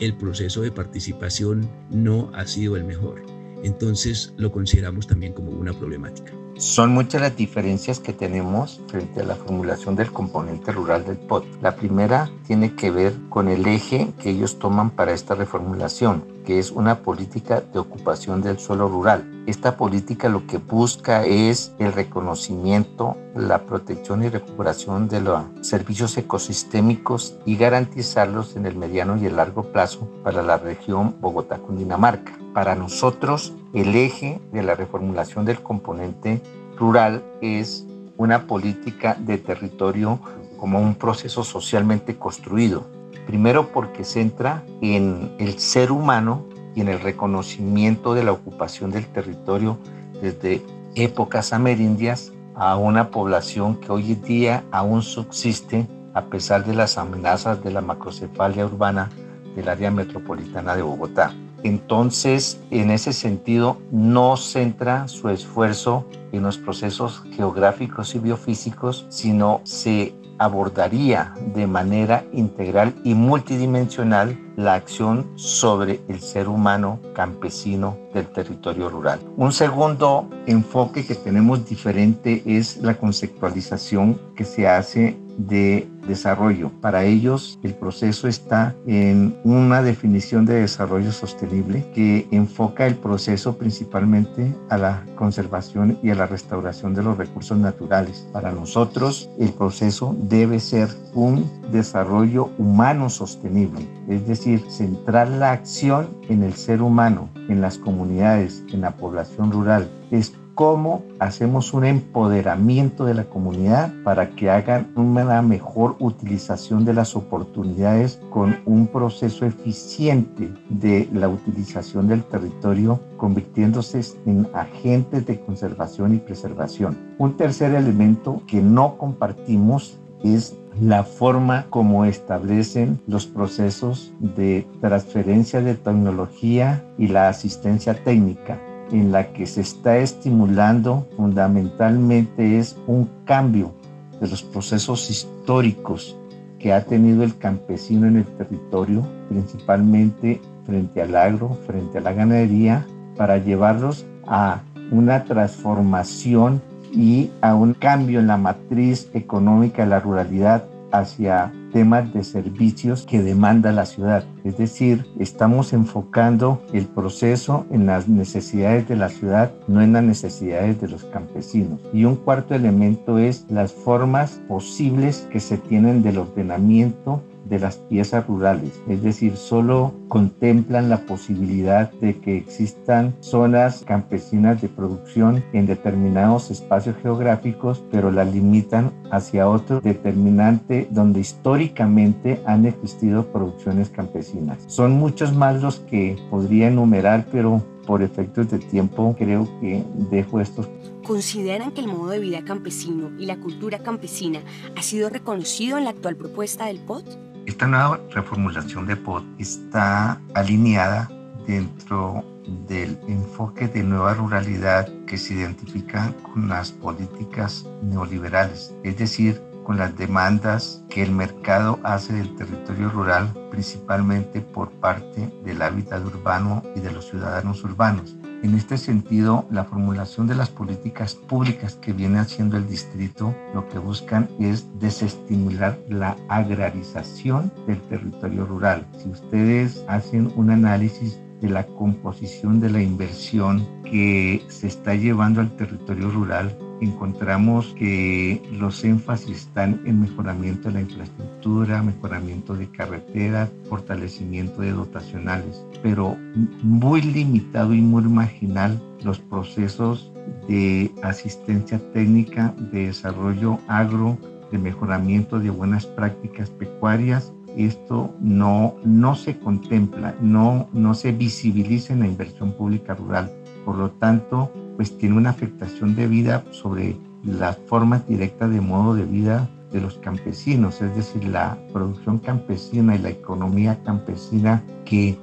el 0.00 0.16
proceso 0.16 0.62
de 0.62 0.72
participación 0.72 1.70
no 1.90 2.30
ha 2.34 2.46
sido 2.46 2.76
el 2.76 2.84
mejor. 2.84 3.22
Entonces 3.62 4.34
lo 4.36 4.52
consideramos 4.52 5.06
también 5.06 5.32
como 5.32 5.52
una 5.52 5.72
problemática. 5.72 6.32
Son 6.56 6.94
muchas 6.94 7.20
las 7.20 7.36
diferencias 7.36 7.98
que 7.98 8.12
tenemos 8.12 8.80
frente 8.86 9.20
a 9.20 9.24
la 9.24 9.34
formulación 9.34 9.96
del 9.96 10.12
componente 10.12 10.70
rural 10.70 11.04
del 11.04 11.16
POT. 11.16 11.44
La 11.60 11.74
primera 11.74 12.30
tiene 12.46 12.76
que 12.76 12.92
ver 12.92 13.12
con 13.28 13.48
el 13.48 13.66
eje 13.66 14.12
que 14.22 14.30
ellos 14.30 14.60
toman 14.60 14.90
para 14.90 15.12
esta 15.12 15.34
reformulación, 15.34 16.24
que 16.46 16.60
es 16.60 16.70
una 16.70 17.00
política 17.00 17.60
de 17.60 17.80
ocupación 17.80 18.40
del 18.40 18.60
suelo 18.60 18.88
rural. 18.88 19.28
Esta 19.46 19.76
política 19.76 20.28
lo 20.28 20.46
que 20.46 20.58
busca 20.58 21.26
es 21.26 21.72
el 21.80 21.92
reconocimiento, 21.92 23.16
la 23.34 23.66
protección 23.66 24.22
y 24.22 24.28
recuperación 24.28 25.08
de 25.08 25.22
los 25.22 25.42
servicios 25.60 26.16
ecosistémicos 26.16 27.36
y 27.44 27.56
garantizarlos 27.56 28.54
en 28.54 28.66
el 28.66 28.76
mediano 28.76 29.16
y 29.16 29.26
el 29.26 29.36
largo 29.36 29.72
plazo 29.72 30.08
para 30.22 30.40
la 30.42 30.56
región 30.56 31.16
Bogotá-Cundinamarca. 31.20 32.38
Para 32.54 32.76
nosotros, 32.76 33.54
el 33.74 33.96
eje 33.96 34.40
de 34.52 34.62
la 34.62 34.74
reformulación 34.74 35.44
del 35.44 35.60
componente 35.60 36.40
rural 36.78 37.24
es 37.40 37.86
una 38.16 38.46
política 38.46 39.16
de 39.18 39.38
territorio 39.38 40.20
como 40.56 40.80
un 40.80 40.94
proceso 40.94 41.42
socialmente 41.42 42.16
construido. 42.16 42.84
Primero 43.26 43.68
porque 43.72 44.04
centra 44.04 44.62
en 44.80 45.34
el 45.38 45.58
ser 45.58 45.90
humano 45.90 46.46
y 46.74 46.80
en 46.82 46.88
el 46.88 47.00
reconocimiento 47.00 48.14
de 48.14 48.22
la 48.22 48.32
ocupación 48.32 48.90
del 48.90 49.06
territorio 49.06 49.78
desde 50.22 50.62
épocas 50.94 51.52
amerindias 51.52 52.32
a 52.54 52.76
una 52.76 53.10
población 53.10 53.80
que 53.80 53.90
hoy 53.90 54.12
en 54.12 54.22
día 54.22 54.64
aún 54.70 55.02
subsiste 55.02 55.86
a 56.14 56.26
pesar 56.26 56.64
de 56.64 56.74
las 56.74 56.96
amenazas 56.96 57.62
de 57.64 57.72
la 57.72 57.80
macrocefalia 57.80 58.64
urbana 58.64 59.10
del 59.56 59.68
área 59.68 59.90
metropolitana 59.90 60.76
de 60.76 60.82
Bogotá. 60.82 61.34
Entonces, 61.64 62.60
en 62.70 62.90
ese 62.90 63.12
sentido, 63.14 63.78
no 63.90 64.36
centra 64.36 65.08
su 65.08 65.30
esfuerzo 65.30 66.06
en 66.30 66.42
los 66.42 66.58
procesos 66.58 67.22
geográficos 67.34 68.14
y 68.14 68.18
biofísicos, 68.18 69.06
sino 69.08 69.62
se 69.64 70.14
abordaría 70.38 71.32
de 71.54 71.66
manera 71.66 72.24
integral 72.32 72.94
y 73.02 73.14
multidimensional 73.14 74.38
la 74.56 74.74
acción 74.74 75.26
sobre 75.36 76.00
el 76.08 76.20
ser 76.20 76.48
humano 76.48 77.00
campesino 77.14 77.96
del 78.12 78.26
territorio 78.26 78.88
rural. 78.88 79.20
Un 79.36 79.52
segundo 79.52 80.28
enfoque 80.46 81.04
que 81.04 81.14
tenemos 81.14 81.68
diferente 81.68 82.42
es 82.46 82.78
la 82.78 82.94
conceptualización 82.94 84.20
que 84.36 84.44
se 84.44 84.68
hace 84.68 85.16
de 85.38 85.88
desarrollo. 86.06 86.70
Para 86.80 87.04
ellos 87.04 87.58
el 87.62 87.74
proceso 87.74 88.28
está 88.28 88.74
en 88.86 89.36
una 89.42 89.82
definición 89.82 90.44
de 90.44 90.60
desarrollo 90.60 91.12
sostenible 91.12 91.84
que 91.94 92.28
enfoca 92.30 92.86
el 92.86 92.94
proceso 92.94 93.56
principalmente 93.56 94.54
a 94.68 94.76
la 94.76 95.04
conservación 95.16 95.98
y 96.02 96.10
a 96.10 96.14
la 96.14 96.26
restauración 96.26 96.94
de 96.94 97.02
los 97.02 97.16
recursos 97.16 97.58
naturales. 97.58 98.28
Para 98.32 98.52
nosotros 98.52 99.30
el 99.38 99.50
proceso 99.50 100.14
debe 100.18 100.60
ser 100.60 100.88
un 101.14 101.50
desarrollo 101.72 102.50
humano 102.58 103.08
sostenible, 103.08 103.86
es 104.08 104.26
decir, 104.26 104.43
centrar 104.44 105.28
la 105.28 105.52
acción 105.52 106.08
en 106.28 106.42
el 106.42 106.54
ser 106.54 106.82
humano, 106.82 107.28
en 107.48 107.60
las 107.60 107.78
comunidades, 107.78 108.62
en 108.72 108.82
la 108.82 108.92
población 108.92 109.50
rural. 109.50 109.88
Es 110.10 110.34
cómo 110.54 111.02
hacemos 111.18 111.74
un 111.74 111.84
empoderamiento 111.84 113.04
de 113.04 113.14
la 113.14 113.24
comunidad 113.24 113.92
para 114.04 114.30
que 114.30 114.50
hagan 114.50 114.92
una 114.94 115.42
mejor 115.42 115.96
utilización 115.98 116.84
de 116.84 116.94
las 116.94 117.16
oportunidades 117.16 118.20
con 118.30 118.58
un 118.64 118.86
proceso 118.86 119.46
eficiente 119.46 120.52
de 120.68 121.08
la 121.12 121.28
utilización 121.28 122.06
del 122.06 122.22
territorio, 122.24 123.00
convirtiéndose 123.16 124.00
en 124.26 124.48
agentes 124.54 125.26
de 125.26 125.40
conservación 125.40 126.14
y 126.14 126.18
preservación. 126.18 126.96
Un 127.18 127.36
tercer 127.36 127.74
elemento 127.74 128.42
que 128.46 128.62
no 128.62 128.96
compartimos 128.96 129.98
es 130.24 130.56
la 130.80 131.04
forma 131.04 131.66
como 131.70 132.04
establecen 132.04 133.00
los 133.06 133.26
procesos 133.26 134.12
de 134.18 134.66
transferencia 134.80 135.60
de 135.60 135.74
tecnología 135.74 136.84
y 136.98 137.08
la 137.08 137.28
asistencia 137.28 137.94
técnica 137.94 138.58
en 138.90 139.12
la 139.12 139.32
que 139.32 139.46
se 139.46 139.60
está 139.60 139.98
estimulando 139.98 141.06
fundamentalmente 141.16 142.58
es 142.58 142.76
un 142.86 143.08
cambio 143.24 143.72
de 144.20 144.28
los 144.28 144.42
procesos 144.42 145.10
históricos 145.10 146.16
que 146.58 146.72
ha 146.72 146.84
tenido 146.84 147.24
el 147.24 147.36
campesino 147.36 148.06
en 148.06 148.16
el 148.16 148.24
territorio, 148.24 149.06
principalmente 149.28 150.40
frente 150.64 151.02
al 151.02 151.14
agro, 151.14 151.58
frente 151.66 151.98
a 151.98 152.00
la 152.00 152.12
ganadería, 152.12 152.86
para 153.16 153.38
llevarlos 153.38 154.06
a 154.26 154.62
una 154.90 155.24
transformación 155.24 156.62
y 156.94 157.30
a 157.40 157.54
un 157.54 157.74
cambio 157.74 158.20
en 158.20 158.28
la 158.28 158.36
matriz 158.36 159.10
económica 159.14 159.82
de 159.82 159.90
la 159.90 160.00
ruralidad 160.00 160.64
hacia 160.92 161.52
temas 161.72 162.14
de 162.14 162.22
servicios 162.22 163.04
que 163.04 163.20
demanda 163.20 163.72
la 163.72 163.84
ciudad. 163.84 164.24
Es 164.44 164.56
decir, 164.56 165.04
estamos 165.18 165.72
enfocando 165.72 166.62
el 166.72 166.86
proceso 166.86 167.66
en 167.70 167.86
las 167.86 168.08
necesidades 168.08 168.86
de 168.86 168.94
la 168.94 169.08
ciudad, 169.08 169.50
no 169.66 169.82
en 169.82 169.92
las 169.94 170.04
necesidades 170.04 170.80
de 170.80 170.88
los 170.88 171.02
campesinos. 171.04 171.80
Y 171.92 172.04
un 172.04 172.14
cuarto 172.14 172.54
elemento 172.54 173.18
es 173.18 173.44
las 173.50 173.72
formas 173.72 174.40
posibles 174.46 175.26
que 175.32 175.40
se 175.40 175.58
tienen 175.58 176.04
del 176.04 176.18
ordenamiento 176.18 177.22
de 177.44 177.58
las 177.58 177.76
piezas 177.76 178.26
rurales, 178.26 178.80
es 178.88 179.02
decir, 179.02 179.36
solo 179.36 179.94
contemplan 180.08 180.88
la 180.88 180.98
posibilidad 181.06 181.92
de 181.92 182.18
que 182.18 182.36
existan 182.36 183.14
zonas 183.20 183.84
campesinas 183.86 184.60
de 184.62 184.68
producción 184.68 185.44
en 185.52 185.66
determinados 185.66 186.50
espacios 186.50 186.96
geográficos, 187.02 187.84
pero 187.90 188.10
las 188.10 188.32
limitan 188.32 188.92
hacia 189.10 189.48
otro 189.48 189.80
determinante 189.80 190.88
donde 190.90 191.20
históricamente 191.20 192.40
han 192.46 192.66
existido 192.66 193.26
producciones 193.26 193.90
campesinas. 193.90 194.58
Son 194.66 194.92
muchos 194.92 195.34
más 195.34 195.60
los 195.62 195.80
que 195.80 196.16
podría 196.30 196.68
enumerar, 196.68 197.26
pero 197.30 197.62
por 197.86 198.02
efectos 198.02 198.50
de 198.50 198.58
tiempo 198.58 199.14
creo 199.18 199.46
que 199.60 199.84
dejo 200.10 200.40
estos 200.40 200.68
¿Consideran 201.04 201.72
que 201.72 201.82
el 201.82 201.88
modo 201.88 202.08
de 202.08 202.18
vida 202.18 202.42
campesino 202.44 203.10
y 203.18 203.26
la 203.26 203.36
cultura 203.36 203.78
campesina 203.80 204.40
ha 204.74 204.80
sido 204.80 205.10
reconocido 205.10 205.76
en 205.76 205.84
la 205.84 205.90
actual 205.90 206.16
propuesta 206.16 206.66
del 206.66 206.78
POT? 206.78 207.33
Esta 207.46 207.66
nueva 207.66 208.00
reformulación 208.10 208.86
de 208.86 208.96
POT 208.96 209.24
está 209.38 210.18
alineada 210.32 211.10
dentro 211.46 212.24
del 212.66 212.98
enfoque 213.06 213.68
de 213.68 213.82
nueva 213.82 214.14
ruralidad 214.14 214.88
que 215.06 215.18
se 215.18 215.34
identifica 215.34 216.14
con 216.22 216.48
las 216.48 216.72
políticas 216.72 217.66
neoliberales, 217.82 218.74
es 218.82 218.96
decir, 218.96 219.42
con 219.62 219.76
las 219.76 219.94
demandas 219.96 220.82
que 220.88 221.02
el 221.02 221.12
mercado 221.12 221.78
hace 221.82 222.14
del 222.14 222.34
territorio 222.34 222.88
rural, 222.88 223.30
principalmente 223.50 224.40
por 224.40 224.70
parte 224.72 225.30
del 225.44 225.60
hábitat 225.60 226.02
urbano 226.02 226.62
y 226.74 226.80
de 226.80 226.92
los 226.92 227.10
ciudadanos 227.10 227.62
urbanos. 227.62 228.16
En 228.44 228.54
este 228.54 228.76
sentido, 228.76 229.46
la 229.50 229.64
formulación 229.64 230.26
de 230.26 230.34
las 230.34 230.50
políticas 230.50 231.14
públicas 231.14 231.76
que 231.76 231.94
viene 231.94 232.18
haciendo 232.18 232.58
el 232.58 232.68
distrito 232.68 233.34
lo 233.54 233.66
que 233.70 233.78
buscan 233.78 234.28
es 234.38 234.66
desestimular 234.78 235.78
la 235.88 236.18
agrarización 236.28 237.50
del 237.66 237.80
territorio 237.80 238.44
rural. 238.44 238.86
Si 239.02 239.08
ustedes 239.08 239.82
hacen 239.88 240.30
un 240.36 240.50
análisis 240.50 241.18
de 241.40 241.48
la 241.48 241.64
composición 241.66 242.60
de 242.60 242.68
la 242.68 242.82
inversión 242.82 243.66
que 243.82 244.44
se 244.48 244.66
está 244.66 244.94
llevando 244.94 245.40
al 245.40 245.56
territorio 245.56 246.10
rural, 246.10 246.54
encontramos 246.80 247.74
que 247.78 248.42
los 248.52 248.84
énfasis 248.84 249.38
están 249.38 249.80
en 249.84 250.00
mejoramiento 250.00 250.68
de 250.68 250.74
la 250.74 250.80
infraestructura, 250.82 251.82
mejoramiento 251.82 252.54
de 252.54 252.68
carreteras, 252.68 253.50
fortalecimiento 253.68 254.62
de 254.62 254.72
dotacionales, 254.72 255.64
pero 255.82 256.16
muy 256.62 257.02
limitado 257.02 257.74
y 257.74 257.80
muy 257.80 258.02
marginal 258.04 258.80
los 259.02 259.18
procesos 259.18 260.12
de 260.48 260.92
asistencia 261.02 261.78
técnica, 261.92 262.54
de 262.72 262.86
desarrollo 262.86 263.58
agro, 263.68 264.18
de 264.50 264.58
mejoramiento 264.58 265.38
de 265.38 265.50
buenas 265.50 265.86
prácticas 265.86 266.50
pecuarias 266.50 267.32
esto 267.56 268.14
no, 268.20 268.74
no 268.84 269.14
se 269.14 269.38
contempla, 269.38 270.14
no, 270.20 270.68
no 270.72 270.94
se 270.94 271.12
visibiliza 271.12 271.92
en 271.92 272.00
la 272.00 272.06
inversión 272.06 272.52
pública 272.52 272.94
rural. 272.94 273.32
Por 273.64 273.76
lo 273.76 273.90
tanto, 273.90 274.50
pues 274.76 274.96
tiene 274.98 275.16
una 275.16 275.30
afectación 275.30 275.94
de 275.94 276.06
vida 276.06 276.44
sobre 276.50 276.96
la 277.24 277.52
forma 277.52 278.00
directa 278.00 278.48
de 278.48 278.60
modo 278.60 278.94
de 278.94 279.04
vida 279.04 279.48
de 279.72 279.80
los 279.80 279.98
campesinos, 279.98 280.80
es 280.80 280.94
decir, 280.94 281.24
la 281.24 281.58
producción 281.72 282.18
campesina 282.18 282.94
y 282.94 282.98
la 282.98 283.10
economía 283.10 283.82
campesina 283.82 284.62
que 284.84 285.18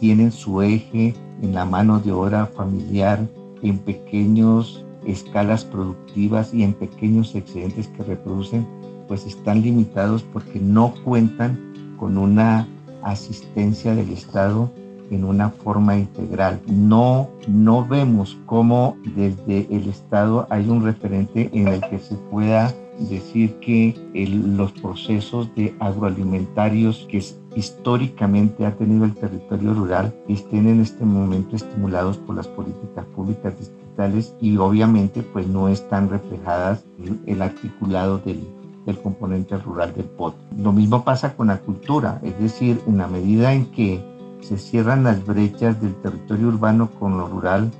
tienen 0.00 0.32
su 0.32 0.62
eje 0.62 1.14
en 1.40 1.54
la 1.54 1.64
mano 1.64 2.00
de 2.00 2.10
obra 2.10 2.46
familiar, 2.46 3.20
en 3.62 3.78
pequeños 3.78 4.84
escalas 5.06 5.64
productivas 5.64 6.52
y 6.52 6.64
en 6.64 6.72
pequeños 6.72 7.34
excedentes 7.34 7.88
que 7.88 8.02
reproducen, 8.02 8.66
pues 9.06 9.26
están 9.26 9.62
limitados 9.62 10.22
porque 10.22 10.58
no 10.58 10.94
cuentan 11.04 11.94
con 11.98 12.18
una 12.18 12.66
asistencia 13.02 13.94
del 13.94 14.10
Estado 14.10 14.70
en 15.12 15.24
una 15.24 15.50
forma 15.50 15.96
integral. 15.96 16.60
No, 16.66 17.28
no 17.46 17.86
vemos 17.86 18.38
cómo 18.46 18.96
desde 19.14 19.66
el 19.70 19.88
Estado 19.88 20.46
hay 20.50 20.68
un 20.68 20.82
referente 20.82 21.50
en 21.52 21.68
el 21.68 21.80
que 21.82 21.98
se 21.98 22.14
pueda 22.14 22.74
decir 22.98 23.54
que 23.60 23.94
los 24.14 24.72
procesos 24.72 25.54
de 25.54 25.74
agroalimentarios 25.80 27.06
que 27.10 27.22
históricamente 27.56 28.66
ha 28.66 28.76
tenido 28.76 29.04
el 29.04 29.14
territorio 29.14 29.74
rural 29.74 30.14
estén 30.28 30.68
en 30.68 30.80
este 30.80 31.04
momento 31.04 31.56
estimulados 31.56 32.18
por 32.18 32.36
las 32.36 32.48
políticas 32.48 33.04
públicas 33.06 33.58
distritales 33.58 34.34
y 34.40 34.56
obviamente 34.56 35.22
pues 35.22 35.46
no 35.46 35.68
están 35.68 36.08
reflejadas 36.10 36.84
en 37.02 37.20
el 37.26 37.42
articulado 37.42 38.18
del, 38.18 38.46
del 38.86 38.98
componente 39.00 39.56
rural 39.58 39.94
del 39.94 40.06
POT. 40.06 40.34
Lo 40.56 40.72
mismo 40.72 41.04
pasa 41.04 41.34
con 41.34 41.48
la 41.48 41.58
cultura, 41.58 42.20
es 42.22 42.38
decir, 42.38 42.80
en 42.86 42.98
la 42.98 43.08
medida 43.08 43.52
en 43.52 43.66
que 43.66 44.11
se 44.42 44.58
cierran 44.58 45.04
las 45.04 45.24
brechas 45.24 45.80
del 45.80 45.94
territorio 45.96 46.48
urbano 46.48 46.90
con 46.90 47.16
lo 47.16 47.28
rural, 47.28 47.70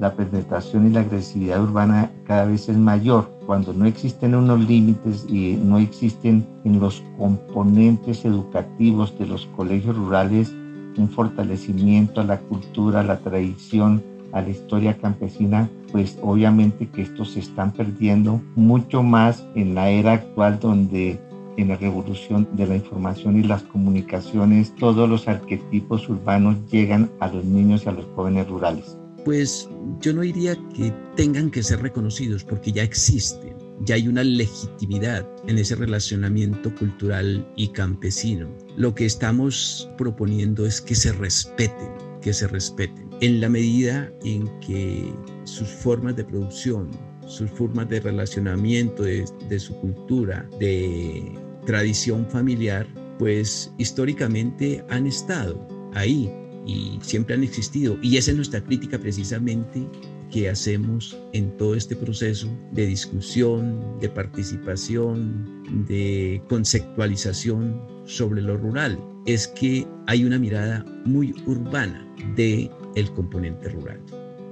la 0.00 0.14
penetración 0.14 0.86
y 0.86 0.90
la 0.90 1.00
agresividad 1.00 1.62
urbana 1.62 2.10
cada 2.24 2.46
vez 2.46 2.68
es 2.68 2.78
mayor. 2.78 3.30
Cuando 3.46 3.72
no 3.72 3.84
existen 3.84 4.34
unos 4.34 4.60
límites 4.60 5.26
y 5.28 5.58
no 5.62 5.78
existen 5.78 6.46
en 6.64 6.80
los 6.80 7.02
componentes 7.18 8.24
educativos 8.24 9.16
de 9.18 9.26
los 9.26 9.46
colegios 9.56 9.96
rurales 9.96 10.54
un 10.98 11.08
fortalecimiento 11.08 12.20
a 12.20 12.24
la 12.24 12.38
cultura, 12.38 13.00
a 13.00 13.04
la 13.04 13.18
tradición, 13.18 14.02
a 14.32 14.40
la 14.40 14.50
historia 14.50 14.96
campesina, 14.98 15.68
pues 15.90 16.18
obviamente 16.22 16.88
que 16.88 17.02
estos 17.02 17.32
se 17.32 17.40
están 17.40 17.72
perdiendo 17.72 18.40
mucho 18.56 19.02
más 19.02 19.44
en 19.54 19.74
la 19.74 19.90
era 19.90 20.12
actual 20.12 20.58
donde 20.58 21.20
en 21.56 21.68
la 21.68 21.76
revolución 21.76 22.48
de 22.52 22.66
la 22.66 22.76
información 22.76 23.38
y 23.38 23.42
las 23.42 23.62
comunicaciones, 23.64 24.74
todos 24.76 25.08
los 25.08 25.28
arquetipos 25.28 26.08
urbanos 26.08 26.56
llegan 26.70 27.10
a 27.20 27.28
los 27.28 27.44
niños 27.44 27.82
y 27.84 27.88
a 27.88 27.92
los 27.92 28.06
jóvenes 28.14 28.48
rurales. 28.48 28.96
Pues 29.24 29.68
yo 30.00 30.12
no 30.12 30.22
diría 30.22 30.56
que 30.74 30.92
tengan 31.16 31.50
que 31.50 31.62
ser 31.62 31.80
reconocidos 31.80 32.42
porque 32.42 32.72
ya 32.72 32.82
existen, 32.82 33.54
ya 33.80 33.94
hay 33.94 34.08
una 34.08 34.24
legitimidad 34.24 35.28
en 35.46 35.58
ese 35.58 35.76
relacionamiento 35.76 36.74
cultural 36.74 37.46
y 37.56 37.68
campesino. 37.68 38.48
Lo 38.76 38.94
que 38.94 39.06
estamos 39.06 39.88
proponiendo 39.96 40.66
es 40.66 40.80
que 40.80 40.94
se 40.94 41.12
respeten, 41.12 41.90
que 42.20 42.32
se 42.32 42.48
respeten 42.48 43.12
en 43.20 43.40
la 43.40 43.48
medida 43.48 44.10
en 44.24 44.48
que 44.58 45.14
sus 45.44 45.68
formas 45.68 46.16
de 46.16 46.24
producción, 46.24 46.90
sus 47.26 47.50
formas 47.50 47.88
de 47.88 48.00
relacionamiento 48.00 49.02
de, 49.02 49.58
su 49.58 49.74
cultura, 49.76 50.48
de 50.58 51.32
tradición 51.66 52.26
familiar, 52.26 52.86
pues 53.18 53.72
históricamente 53.78 54.84
han 54.88 55.06
estado 55.06 55.66
ahí 55.94 56.30
y 56.66 56.98
siempre 57.02 57.34
han 57.34 57.42
existido. 57.42 57.98
Y 58.02 58.16
esa 58.16 58.30
es 58.30 58.36
nuestra 58.36 58.62
crítica 58.62 58.98
precisamente 58.98 59.86
que 60.30 60.48
hacemos 60.48 61.18
en 61.32 61.56
todo 61.58 61.74
este 61.74 61.94
proceso 61.94 62.48
de 62.72 62.86
discusión, 62.86 63.98
de 64.00 64.08
participación, 64.08 65.84
de 65.86 66.42
conceptualización 66.48 67.82
sobre 68.06 68.40
lo 68.40 68.56
rural. 68.56 68.98
Es 69.26 69.46
que 69.46 69.86
hay 70.06 70.24
una 70.24 70.38
mirada 70.38 70.84
muy 71.04 71.34
urbana 71.46 72.06
de 72.34 72.70
el 72.94 73.12
componente 73.12 73.68
rural 73.68 74.00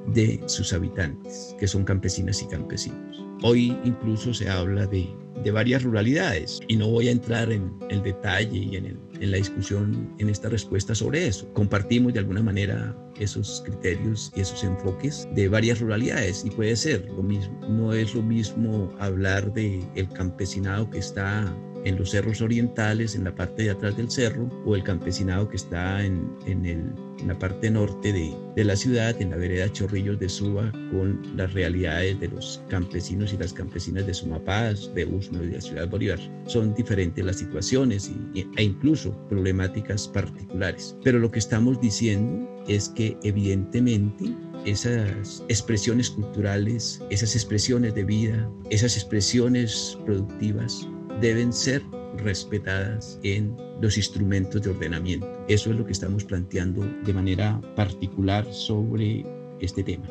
de 0.09 0.41
sus 0.47 0.73
habitantes, 0.73 1.55
que 1.59 1.67
son 1.67 1.85
campesinas 1.85 2.43
y 2.43 2.47
campesinos. 2.47 3.25
Hoy 3.43 3.77
incluso 3.85 4.35
se 4.35 4.49
habla 4.49 4.87
de, 4.87 5.09
de 5.43 5.51
varias 5.51 5.83
ruralidades 5.83 6.61
y 6.69 6.77
no 6.77 6.89
voy 6.89 7.09
a 7.09 7.13
entrar 7.13 7.51
en 7.51 7.73
el 7.89 8.03
detalle 8.03 8.59
y 8.59 8.77
en, 8.77 8.99
en 9.21 9.31
la 9.31 9.37
discusión 9.39 10.15
en 10.19 10.29
esta 10.29 10.49
respuesta 10.49 10.95
sobre 10.95 11.27
eso. 11.27 11.51
Compartimos 11.55 12.13
de 12.13 12.19
alguna 12.21 12.43
manera 12.43 12.95
esos 13.19 13.63
criterios 13.65 14.33
y 14.37 14.41
esos 14.41 14.63
enfoques 14.65 15.29
de 15.35 15.49
varias 15.49 15.81
ruralidades 15.81 16.45
y 16.45 16.51
puede 16.51 16.77
ser 16.77 17.09
lo 17.17 17.23
mismo. 17.23 17.59
No 17.69 17.93
es 17.93 18.15
lo 18.15 18.23
mismo 18.23 18.93
hablar 18.99 19.53
de 19.55 19.83
el 19.95 20.09
campesinado 20.11 20.89
que 20.91 20.99
está 20.99 21.55
en 21.85 21.97
los 21.97 22.11
cerros 22.11 22.41
orientales, 22.41 23.15
en 23.15 23.25
la 23.25 23.35
parte 23.35 23.65
de 23.65 23.71
atrás 23.71 23.97
del 23.97 24.11
cerro, 24.11 24.49
o 24.65 24.75
el 24.75 24.83
campesinado 24.83 25.49
que 25.49 25.57
está 25.57 26.05
en, 26.05 26.31
en, 26.47 26.67
el, 26.67 26.93
la 27.27 27.39
parte 27.39 27.71
norte 27.71 28.13
de, 28.13 28.35
de, 28.57 28.65
la 28.65 28.77
ciudad, 28.77 29.21
en 29.21 29.31
la 29.31 29.37
vereda 29.37 29.73
Chorrillos 29.73 30.19
de 30.19 30.29
Suba, 30.29 30.71
con 30.91 31.21
las 31.37 31.53
realidades 31.53 32.19
de 32.21 32.29
los 32.29 32.63
campesinos 32.69 33.33
y 33.33 33.39
las 33.39 33.53
campesinas 33.53 34.07
de 34.07 34.15
Sumapaz, 34.15 34.93
de 34.95 35.05
Usme 35.05 35.45
y 35.45 35.49
de 35.49 35.55
la 35.55 35.61
ciudad 35.61 35.89
Bolívar. 35.89 36.19
Son 36.47 36.75
diferentes 36.75 37.25
las 37.25 37.37
situaciones 37.37 38.11
e 38.35 38.63
incluso 38.63 39.13
problemáticas 39.29 40.09
particulares. 40.09 40.97
Pero 41.03 41.19
lo 41.19 41.31
que 41.31 41.39
estamos 41.39 41.81
diciendo 41.81 42.49
es 42.69 42.89
que 42.91 43.17
evidentemente 43.23 44.35
esas 44.65 45.43
expresiones 45.49 46.11
culturales, 46.11 47.03
esas 47.11 47.35
expresiones 47.35 47.95
de 47.95 48.05
vida, 48.05 48.51
esas 48.71 48.97
expresiones 48.97 49.99
productivas 50.05 50.87
deben 51.21 51.53
ser 51.53 51.83
respetadas 52.19 53.19
en 53.23 53.57
los 53.81 53.97
instrumentos 53.97 54.63
de 54.63 54.71
ordenamiento. 54.71 55.27
Eso 55.49 55.71
es 55.71 55.77
lo 55.77 55.87
que 55.87 55.93
estamos 55.93 56.25
planteando 56.25 56.83
de 57.05 57.13
manera 57.13 57.61
particular 57.77 58.47
sobre 58.53 59.25
este 59.61 59.83
tema. 59.83 60.07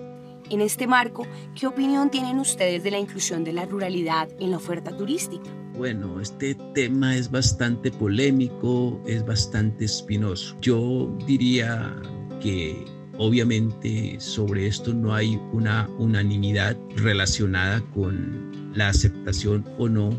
En 0.49 0.61
este 0.61 0.87
marco, 0.87 1.27
¿qué 1.53 1.67
opinión 1.67 2.09
tienen 2.09 2.39
ustedes 2.39 2.83
de 2.83 2.91
la 2.91 2.97
inclusión 2.97 3.43
de 3.43 3.53
la 3.53 3.65
ruralidad 3.65 4.29
en 4.39 4.51
la 4.51 4.57
oferta 4.57 4.95
turística? 4.95 5.49
Bueno, 5.77 6.19
este 6.19 6.55
tema 6.73 7.15
es 7.15 7.29
bastante 7.29 7.91
polémico, 7.91 8.99
es 9.05 9.23
bastante 9.25 9.85
espinoso. 9.85 10.57
Yo 10.59 11.15
diría 11.27 11.95
que 12.41 12.83
obviamente 13.17 14.19
sobre 14.19 14.65
esto 14.65 14.93
no 14.93 15.13
hay 15.13 15.39
una 15.53 15.87
unanimidad 15.99 16.75
relacionada 16.95 17.81
con 17.93 18.71
la 18.73 18.89
aceptación 18.89 19.65
o 19.77 19.87
no 19.87 20.09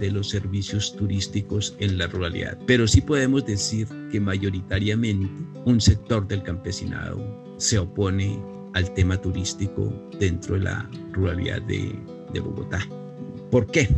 de 0.00 0.10
los 0.10 0.28
servicios 0.28 0.94
turísticos 0.94 1.76
en 1.80 1.98
la 1.98 2.06
ruralidad. 2.06 2.58
Pero 2.66 2.86
sí 2.86 3.00
podemos 3.00 3.44
decir 3.46 3.88
que 4.10 4.20
mayoritariamente 4.20 5.28
un 5.64 5.80
sector 5.80 6.26
del 6.28 6.42
campesinado 6.42 7.18
se 7.56 7.78
opone 7.78 8.38
al 8.74 8.92
tema 8.94 9.20
turístico 9.20 9.92
dentro 10.18 10.54
de 10.54 10.62
la 10.62 10.88
ruralidad 11.12 11.62
de, 11.62 11.94
Bogotá. 12.40 12.86
¿Por 13.50 13.66
qué? 13.66 13.88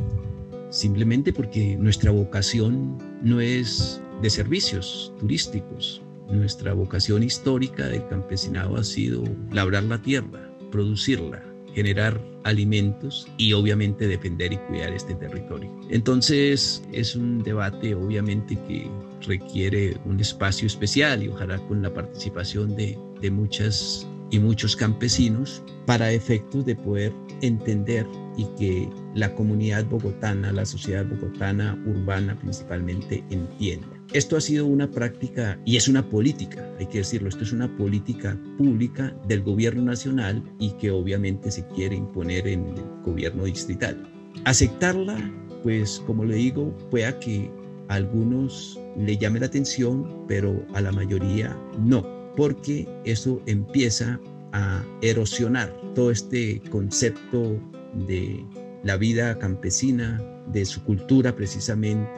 Simplemente 0.71 1.33
porque 1.33 1.77
nuestra 1.77 2.11
vocación 2.11 2.97
no 3.23 3.41
es 3.41 4.01
de 4.23 4.31
servicios 4.31 5.13
turísticos. 5.19 6.01
Nuestra 6.31 6.73
vocación 6.73 7.25
histórica 7.25 7.87
del 7.89 8.07
campesinado 8.07 8.77
ha 8.77 8.85
sido 8.85 9.25
labrar 9.53 9.83
la 9.83 10.01
tierra, 10.01 10.49
producirla, 10.71 11.43
generar 11.75 12.21
alimentos 12.45 13.27
y 13.37 13.53
obviamente 13.53 14.09
defender 14.09 14.53
y 14.53 14.57
cuidar 14.57 14.93
este 14.93 15.15
territorio. 15.15 15.71
Entonces 15.91 16.83
es 16.93 17.15
un 17.15 17.43
debate 17.43 17.95
obviamente 17.95 18.57
que 18.67 18.91
requiere 19.27 19.97
un 20.05 20.21
espacio 20.21 20.67
especial 20.67 21.23
y 21.23 21.29
ojalá 21.29 21.59
con 21.69 21.83
la 21.83 21.93
participación 21.93 22.75
de, 22.77 22.99
de 23.21 23.31
muchas 23.31 24.07
y 24.31 24.39
muchos 24.39 24.77
campesinos 24.77 25.63
para 25.87 26.13
efectos 26.13 26.65
de 26.65 26.77
poder 26.77 27.13
entender 27.43 28.07
y 28.37 28.45
que 28.59 28.89
la 29.15 29.35
comunidad 29.35 29.85
bogotana, 29.87 30.53
la 30.53 30.65
sociedad 30.65 31.05
bogotana 31.05 31.77
urbana 31.87 32.39
principalmente 32.39 33.25
entienda. 33.31 34.00
Esto 34.13 34.37
ha 34.37 34.41
sido 34.41 34.67
una 34.67 34.91
práctica 34.91 35.57
y 35.65 35.77
es 35.77 35.87
una 35.87 36.09
política, 36.09 36.69
hay 36.81 36.87
que 36.87 36.99
decirlo, 36.99 37.29
esto 37.29 37.45
es 37.45 37.53
una 37.53 37.77
política 37.77 38.37
pública 38.59 39.15
del 39.29 39.41
gobierno 39.41 39.83
nacional 39.83 40.43
y 40.59 40.73
que 40.73 40.91
obviamente 40.91 41.49
se 41.53 41.65
quiere 41.69 41.95
imponer 41.95 42.49
en 42.49 42.67
el 42.67 42.83
gobierno 43.05 43.45
distrital. 43.45 44.11
Aceptarla, 44.45 45.17
pues 45.63 46.03
como 46.09 46.25
le 46.25 46.35
digo, 46.35 46.77
pueda 46.91 47.21
que 47.21 47.53
a 47.87 47.95
algunos 47.95 48.81
le 48.97 49.17
llame 49.17 49.39
la 49.39 49.47
atención, 49.47 50.25
pero 50.27 50.61
a 50.75 50.81
la 50.81 50.91
mayoría 50.91 51.57
no, 51.79 52.05
porque 52.37 52.89
eso 53.05 53.41
empieza 53.47 54.19
a 54.53 54.85
erosionar 55.03 55.73
todo 55.95 56.11
este 56.11 56.61
concepto 56.71 57.61
de 58.09 58.45
la 58.83 58.97
vida 58.97 59.39
campesina, 59.39 60.21
de 60.51 60.65
su 60.65 60.83
cultura 60.83 61.37
precisamente, 61.37 62.11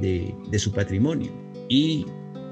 de, 0.00 0.58
su 0.58 0.72
patrimonio. 0.72 1.30
Y 1.68 2.06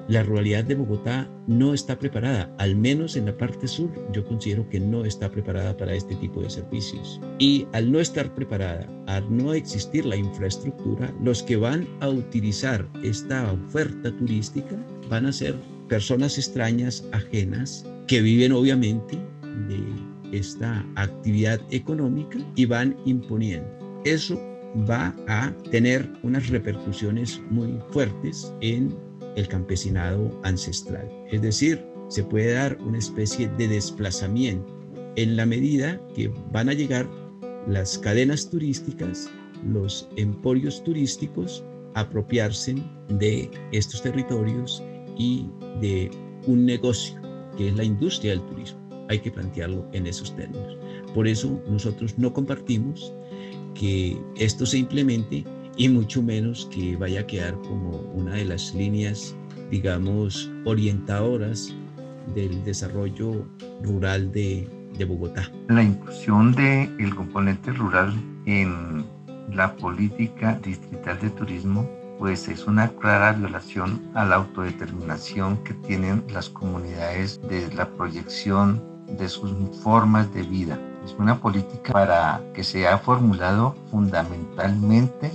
la 0.09 0.23
ruralidad 0.23 0.65
de 0.65 0.75
Bogotá 0.75 1.31
no 1.47 1.73
está 1.73 1.99
preparada, 1.99 2.53
al 2.59 2.75
menos 2.75 3.17
en 3.17 3.27
la 3.27 3.37
parte 3.37 3.69
sur, 3.69 3.91
yo 4.13 4.25
considero 4.25 4.69
que 4.69 4.81
no 4.81 5.05
está 5.05 5.31
preparada 5.31 5.77
para 5.77 5.95
este 5.95 6.17
tipo 6.17 6.41
de 6.43 6.51
servicios. 6.51 7.21
Y 7.39 7.67
al 7.73 7.93
no 7.93 8.01
estar 8.01 8.35
preparada, 8.35 8.89
al 9.07 9.25
no 9.37 9.55
existir 9.55 10.05
la 10.05 10.17
infraestructura, 10.17 11.15
los 11.23 11.43
que 11.43 11.57
van 11.57 11.87
a 12.01 12.09
utilizar 12.09 12.89
esta 13.05 13.53
oferta 13.53 14.11
turística 14.17 14.77
van 15.09 15.27
a 15.27 15.33
ser 15.33 15.55
personas 15.89 16.39
extrañas, 16.39 17.05
ajenas, 17.13 17.85
que 18.07 18.21
viven 18.21 18.53
obviamente 18.53 19.17
de 19.69 20.11
esta 20.37 20.85
actividad 20.97 21.61
económica 21.71 22.39
y 22.57 22.65
van 22.65 22.97
imponiendo. 23.05 23.69
Eso 24.05 24.41
va 24.89 25.15
a 25.29 25.53
tener 25.71 26.11
unas 26.23 26.49
repercusiones 26.49 27.41
muy 27.51 27.79
fuertes 27.91 28.53
en 28.61 28.97
el 29.37 29.49
campesinado 29.49 30.39
ancestral. 30.45 31.09
Es 31.31 31.43
decir, 31.43 31.85
se 32.09 32.25
puede 32.25 32.53
dar 32.53 32.77
una 32.83 32.99
especie 32.99 33.49
de 33.57 33.69
desplazamiento 33.69 34.77
en 35.17 35.37
la 35.37 35.47
medida 35.47 36.01
que 36.15 36.33
van 36.53 36.69
a 36.69 36.73
llegar 36.73 37.09
las 37.67 37.99
cadenas 37.99 38.49
turísticas, 38.49 39.31
los 39.67 40.09
emporios 40.17 40.83
turísticos, 40.83 41.65
a 41.95 42.01
apropiarse 42.01 42.77
de 43.09 43.51
estos 43.73 44.03
territorios 44.03 44.83
y 45.19 45.47
de 45.81 46.11
un 46.47 46.65
negocio 46.65 47.21
que 47.57 47.69
es 47.69 47.77
la 47.77 47.85
industria 47.85 48.33
del 48.33 48.43
turismo. 48.43 48.81
Hay 49.09 49.19
que 49.19 49.31
plantearlo 49.31 49.87
en 49.93 50.07
esos 50.07 50.35
términos. 50.37 50.79
Por 51.15 51.27
eso 51.27 51.61
nosotros 51.69 52.17
no 52.17 52.33
compartimos 52.33 53.13
que 53.75 54.21
esto 54.37 54.67
se 54.67 54.79
implemente 54.79 55.45
y 55.77 55.89
mucho 55.89 56.23
menos 56.23 56.69
que 56.71 56.97
vaya 56.97 57.21
a 57.21 57.27
quedar 57.27 57.55
como 57.63 57.99
una 58.15 58.35
de 58.35 58.45
las 58.45 58.75
líneas, 58.75 59.35
digamos, 59.71 60.51
orientadoras 60.65 61.75
del 62.35 62.63
desarrollo 62.65 63.47
rural 63.83 64.31
de, 64.33 64.69
Bogotá. 65.09 65.51
La 65.69 65.83
inclusión 65.83 66.53
del 66.53 66.95
el 66.99 67.15
componente 67.15 67.73
rural 67.73 68.13
en 68.45 69.03
la 69.51 69.75
política 69.77 70.61
distrital 70.63 71.19
de 71.21 71.31
turismo 71.31 71.89
pues 72.19 72.49
es 72.49 72.67
una 72.67 72.89
clara 72.89 73.33
violación 73.33 74.03
a 74.13 74.27
la 74.27 74.37
autodeterminación 74.37 75.57
que 75.65 75.73
tienen 75.73 76.23
las 76.31 76.51
comunidades 76.51 77.41
de 77.49 77.73
la 77.73 77.89
proyección 77.89 78.83
de 79.19 79.27
sus 79.27 79.53
formas 79.83 80.33
de 80.35 80.43
vida. 80.43 80.79
Es 81.05 81.15
una 81.19 81.41
política 81.41 81.93
para 81.93 82.43
que 82.55 82.63
se 82.63 82.87
ha 82.87 82.99
formulado 82.99 83.75
fundamentalmente 83.91 85.33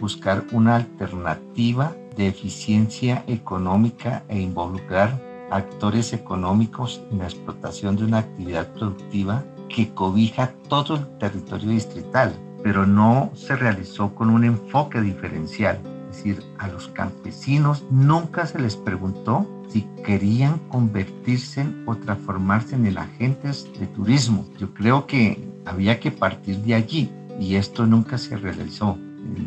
buscar 0.00 0.44
una 0.50 0.76
alternativa 0.76 1.94
de 2.16 2.26
eficiencia 2.26 3.22
económica 3.28 4.24
e 4.28 4.40
involucrar 4.40 5.20
actores 5.50 6.12
económicos 6.12 7.00
en 7.10 7.18
la 7.18 7.24
explotación 7.24 7.96
de 7.96 8.04
una 8.04 8.18
actividad 8.18 8.66
productiva 8.72 9.44
que 9.68 9.94
cobija 9.94 10.52
todo 10.68 10.96
el 10.96 11.18
territorio 11.18 11.70
distrital, 11.70 12.34
pero 12.62 12.86
no 12.86 13.30
se 13.34 13.54
realizó 13.54 14.14
con 14.14 14.30
un 14.30 14.44
enfoque 14.44 15.00
diferencial. 15.00 15.78
Es 16.10 16.16
decir, 16.16 16.42
a 16.58 16.68
los 16.68 16.88
campesinos 16.88 17.84
nunca 17.90 18.46
se 18.46 18.58
les 18.58 18.76
preguntó 18.76 19.46
si 19.72 19.88
querían 20.04 20.58
convertirse 20.68 21.66
o 21.86 21.96
transformarse 21.96 22.74
en 22.74 22.86
el 22.86 22.98
agentes 22.98 23.66
de 23.80 23.86
turismo. 23.86 24.46
Yo 24.58 24.74
creo 24.74 25.06
que 25.06 25.42
había 25.64 25.98
que 25.98 26.10
partir 26.10 26.58
de 26.58 26.74
allí 26.74 27.10
y 27.40 27.56
esto 27.56 27.86
nunca 27.86 28.18
se 28.18 28.36
realizó. 28.36 28.98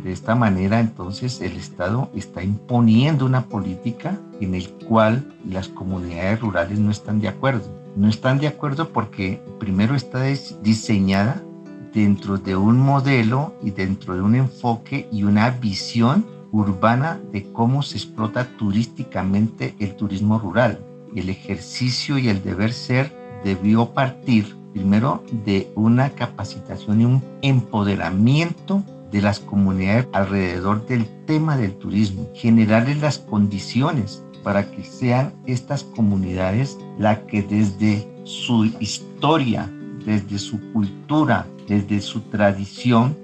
De 0.04 0.12
esta 0.12 0.36
manera, 0.36 0.80
entonces, 0.80 1.42
el 1.42 1.58
Estado 1.58 2.10
está 2.16 2.42
imponiendo 2.42 3.26
una 3.26 3.46
política 3.46 4.18
en 4.40 4.56
el 4.56 4.70
cual 4.70 5.34
las 5.48 5.68
comunidades 5.68 6.40
rurales 6.40 6.80
no 6.80 6.92
están 6.92 7.20
de 7.20 7.28
acuerdo. 7.28 7.70
No 7.96 8.08
están 8.08 8.40
de 8.40 8.48
acuerdo 8.48 8.90
porque 8.90 9.42
primero 9.60 9.94
está 9.94 10.24
diseñada 10.64 11.44
dentro 11.94 12.38
de 12.38 12.56
un 12.56 12.80
modelo 12.80 13.54
y 13.62 13.72
dentro 13.72 14.16
de 14.16 14.22
un 14.22 14.36
enfoque 14.36 15.08
y 15.12 15.24
una 15.24 15.50
visión 15.52 16.26
urbana 16.56 17.20
de 17.32 17.52
cómo 17.52 17.84
se 17.84 17.98
explota 17.98 18.48
turísticamente 18.58 19.76
el 19.80 19.96
turismo 19.96 20.40
rural. 20.40 20.80
El 21.16 21.30
ejercicio 21.30 22.18
y 22.18 22.30
el 22.30 22.44
deber 22.44 22.72
ser 22.72 23.16
debió 23.44 23.94
partir 23.94 24.56
primero 24.74 25.24
de 25.46 25.72
una 25.76 26.10
capacitación 26.10 27.02
y 27.02 27.06
un 27.06 27.24
empoderamiento 27.42 28.84
de 29.12 29.22
las 29.22 29.40
comunidades 29.40 30.08
alrededor 30.12 30.86
del 30.88 31.08
tema 31.26 31.56
del 31.58 31.74
turismo, 31.76 32.30
generarles 32.34 33.02
las 33.02 33.20
condiciones 33.20 34.24
para 34.44 34.70
que 34.70 34.84
sean 34.84 35.34
estas 35.46 35.84
comunidades 35.84 36.78
las 37.00 37.20
que 37.20 37.42
desde 37.42 38.08
su 38.26 38.66
historia, 38.80 39.72
desde 40.06 40.38
su 40.38 40.60
cultura, 40.74 41.48
desde 41.68 42.02
su 42.02 42.22
tradición, 42.22 43.18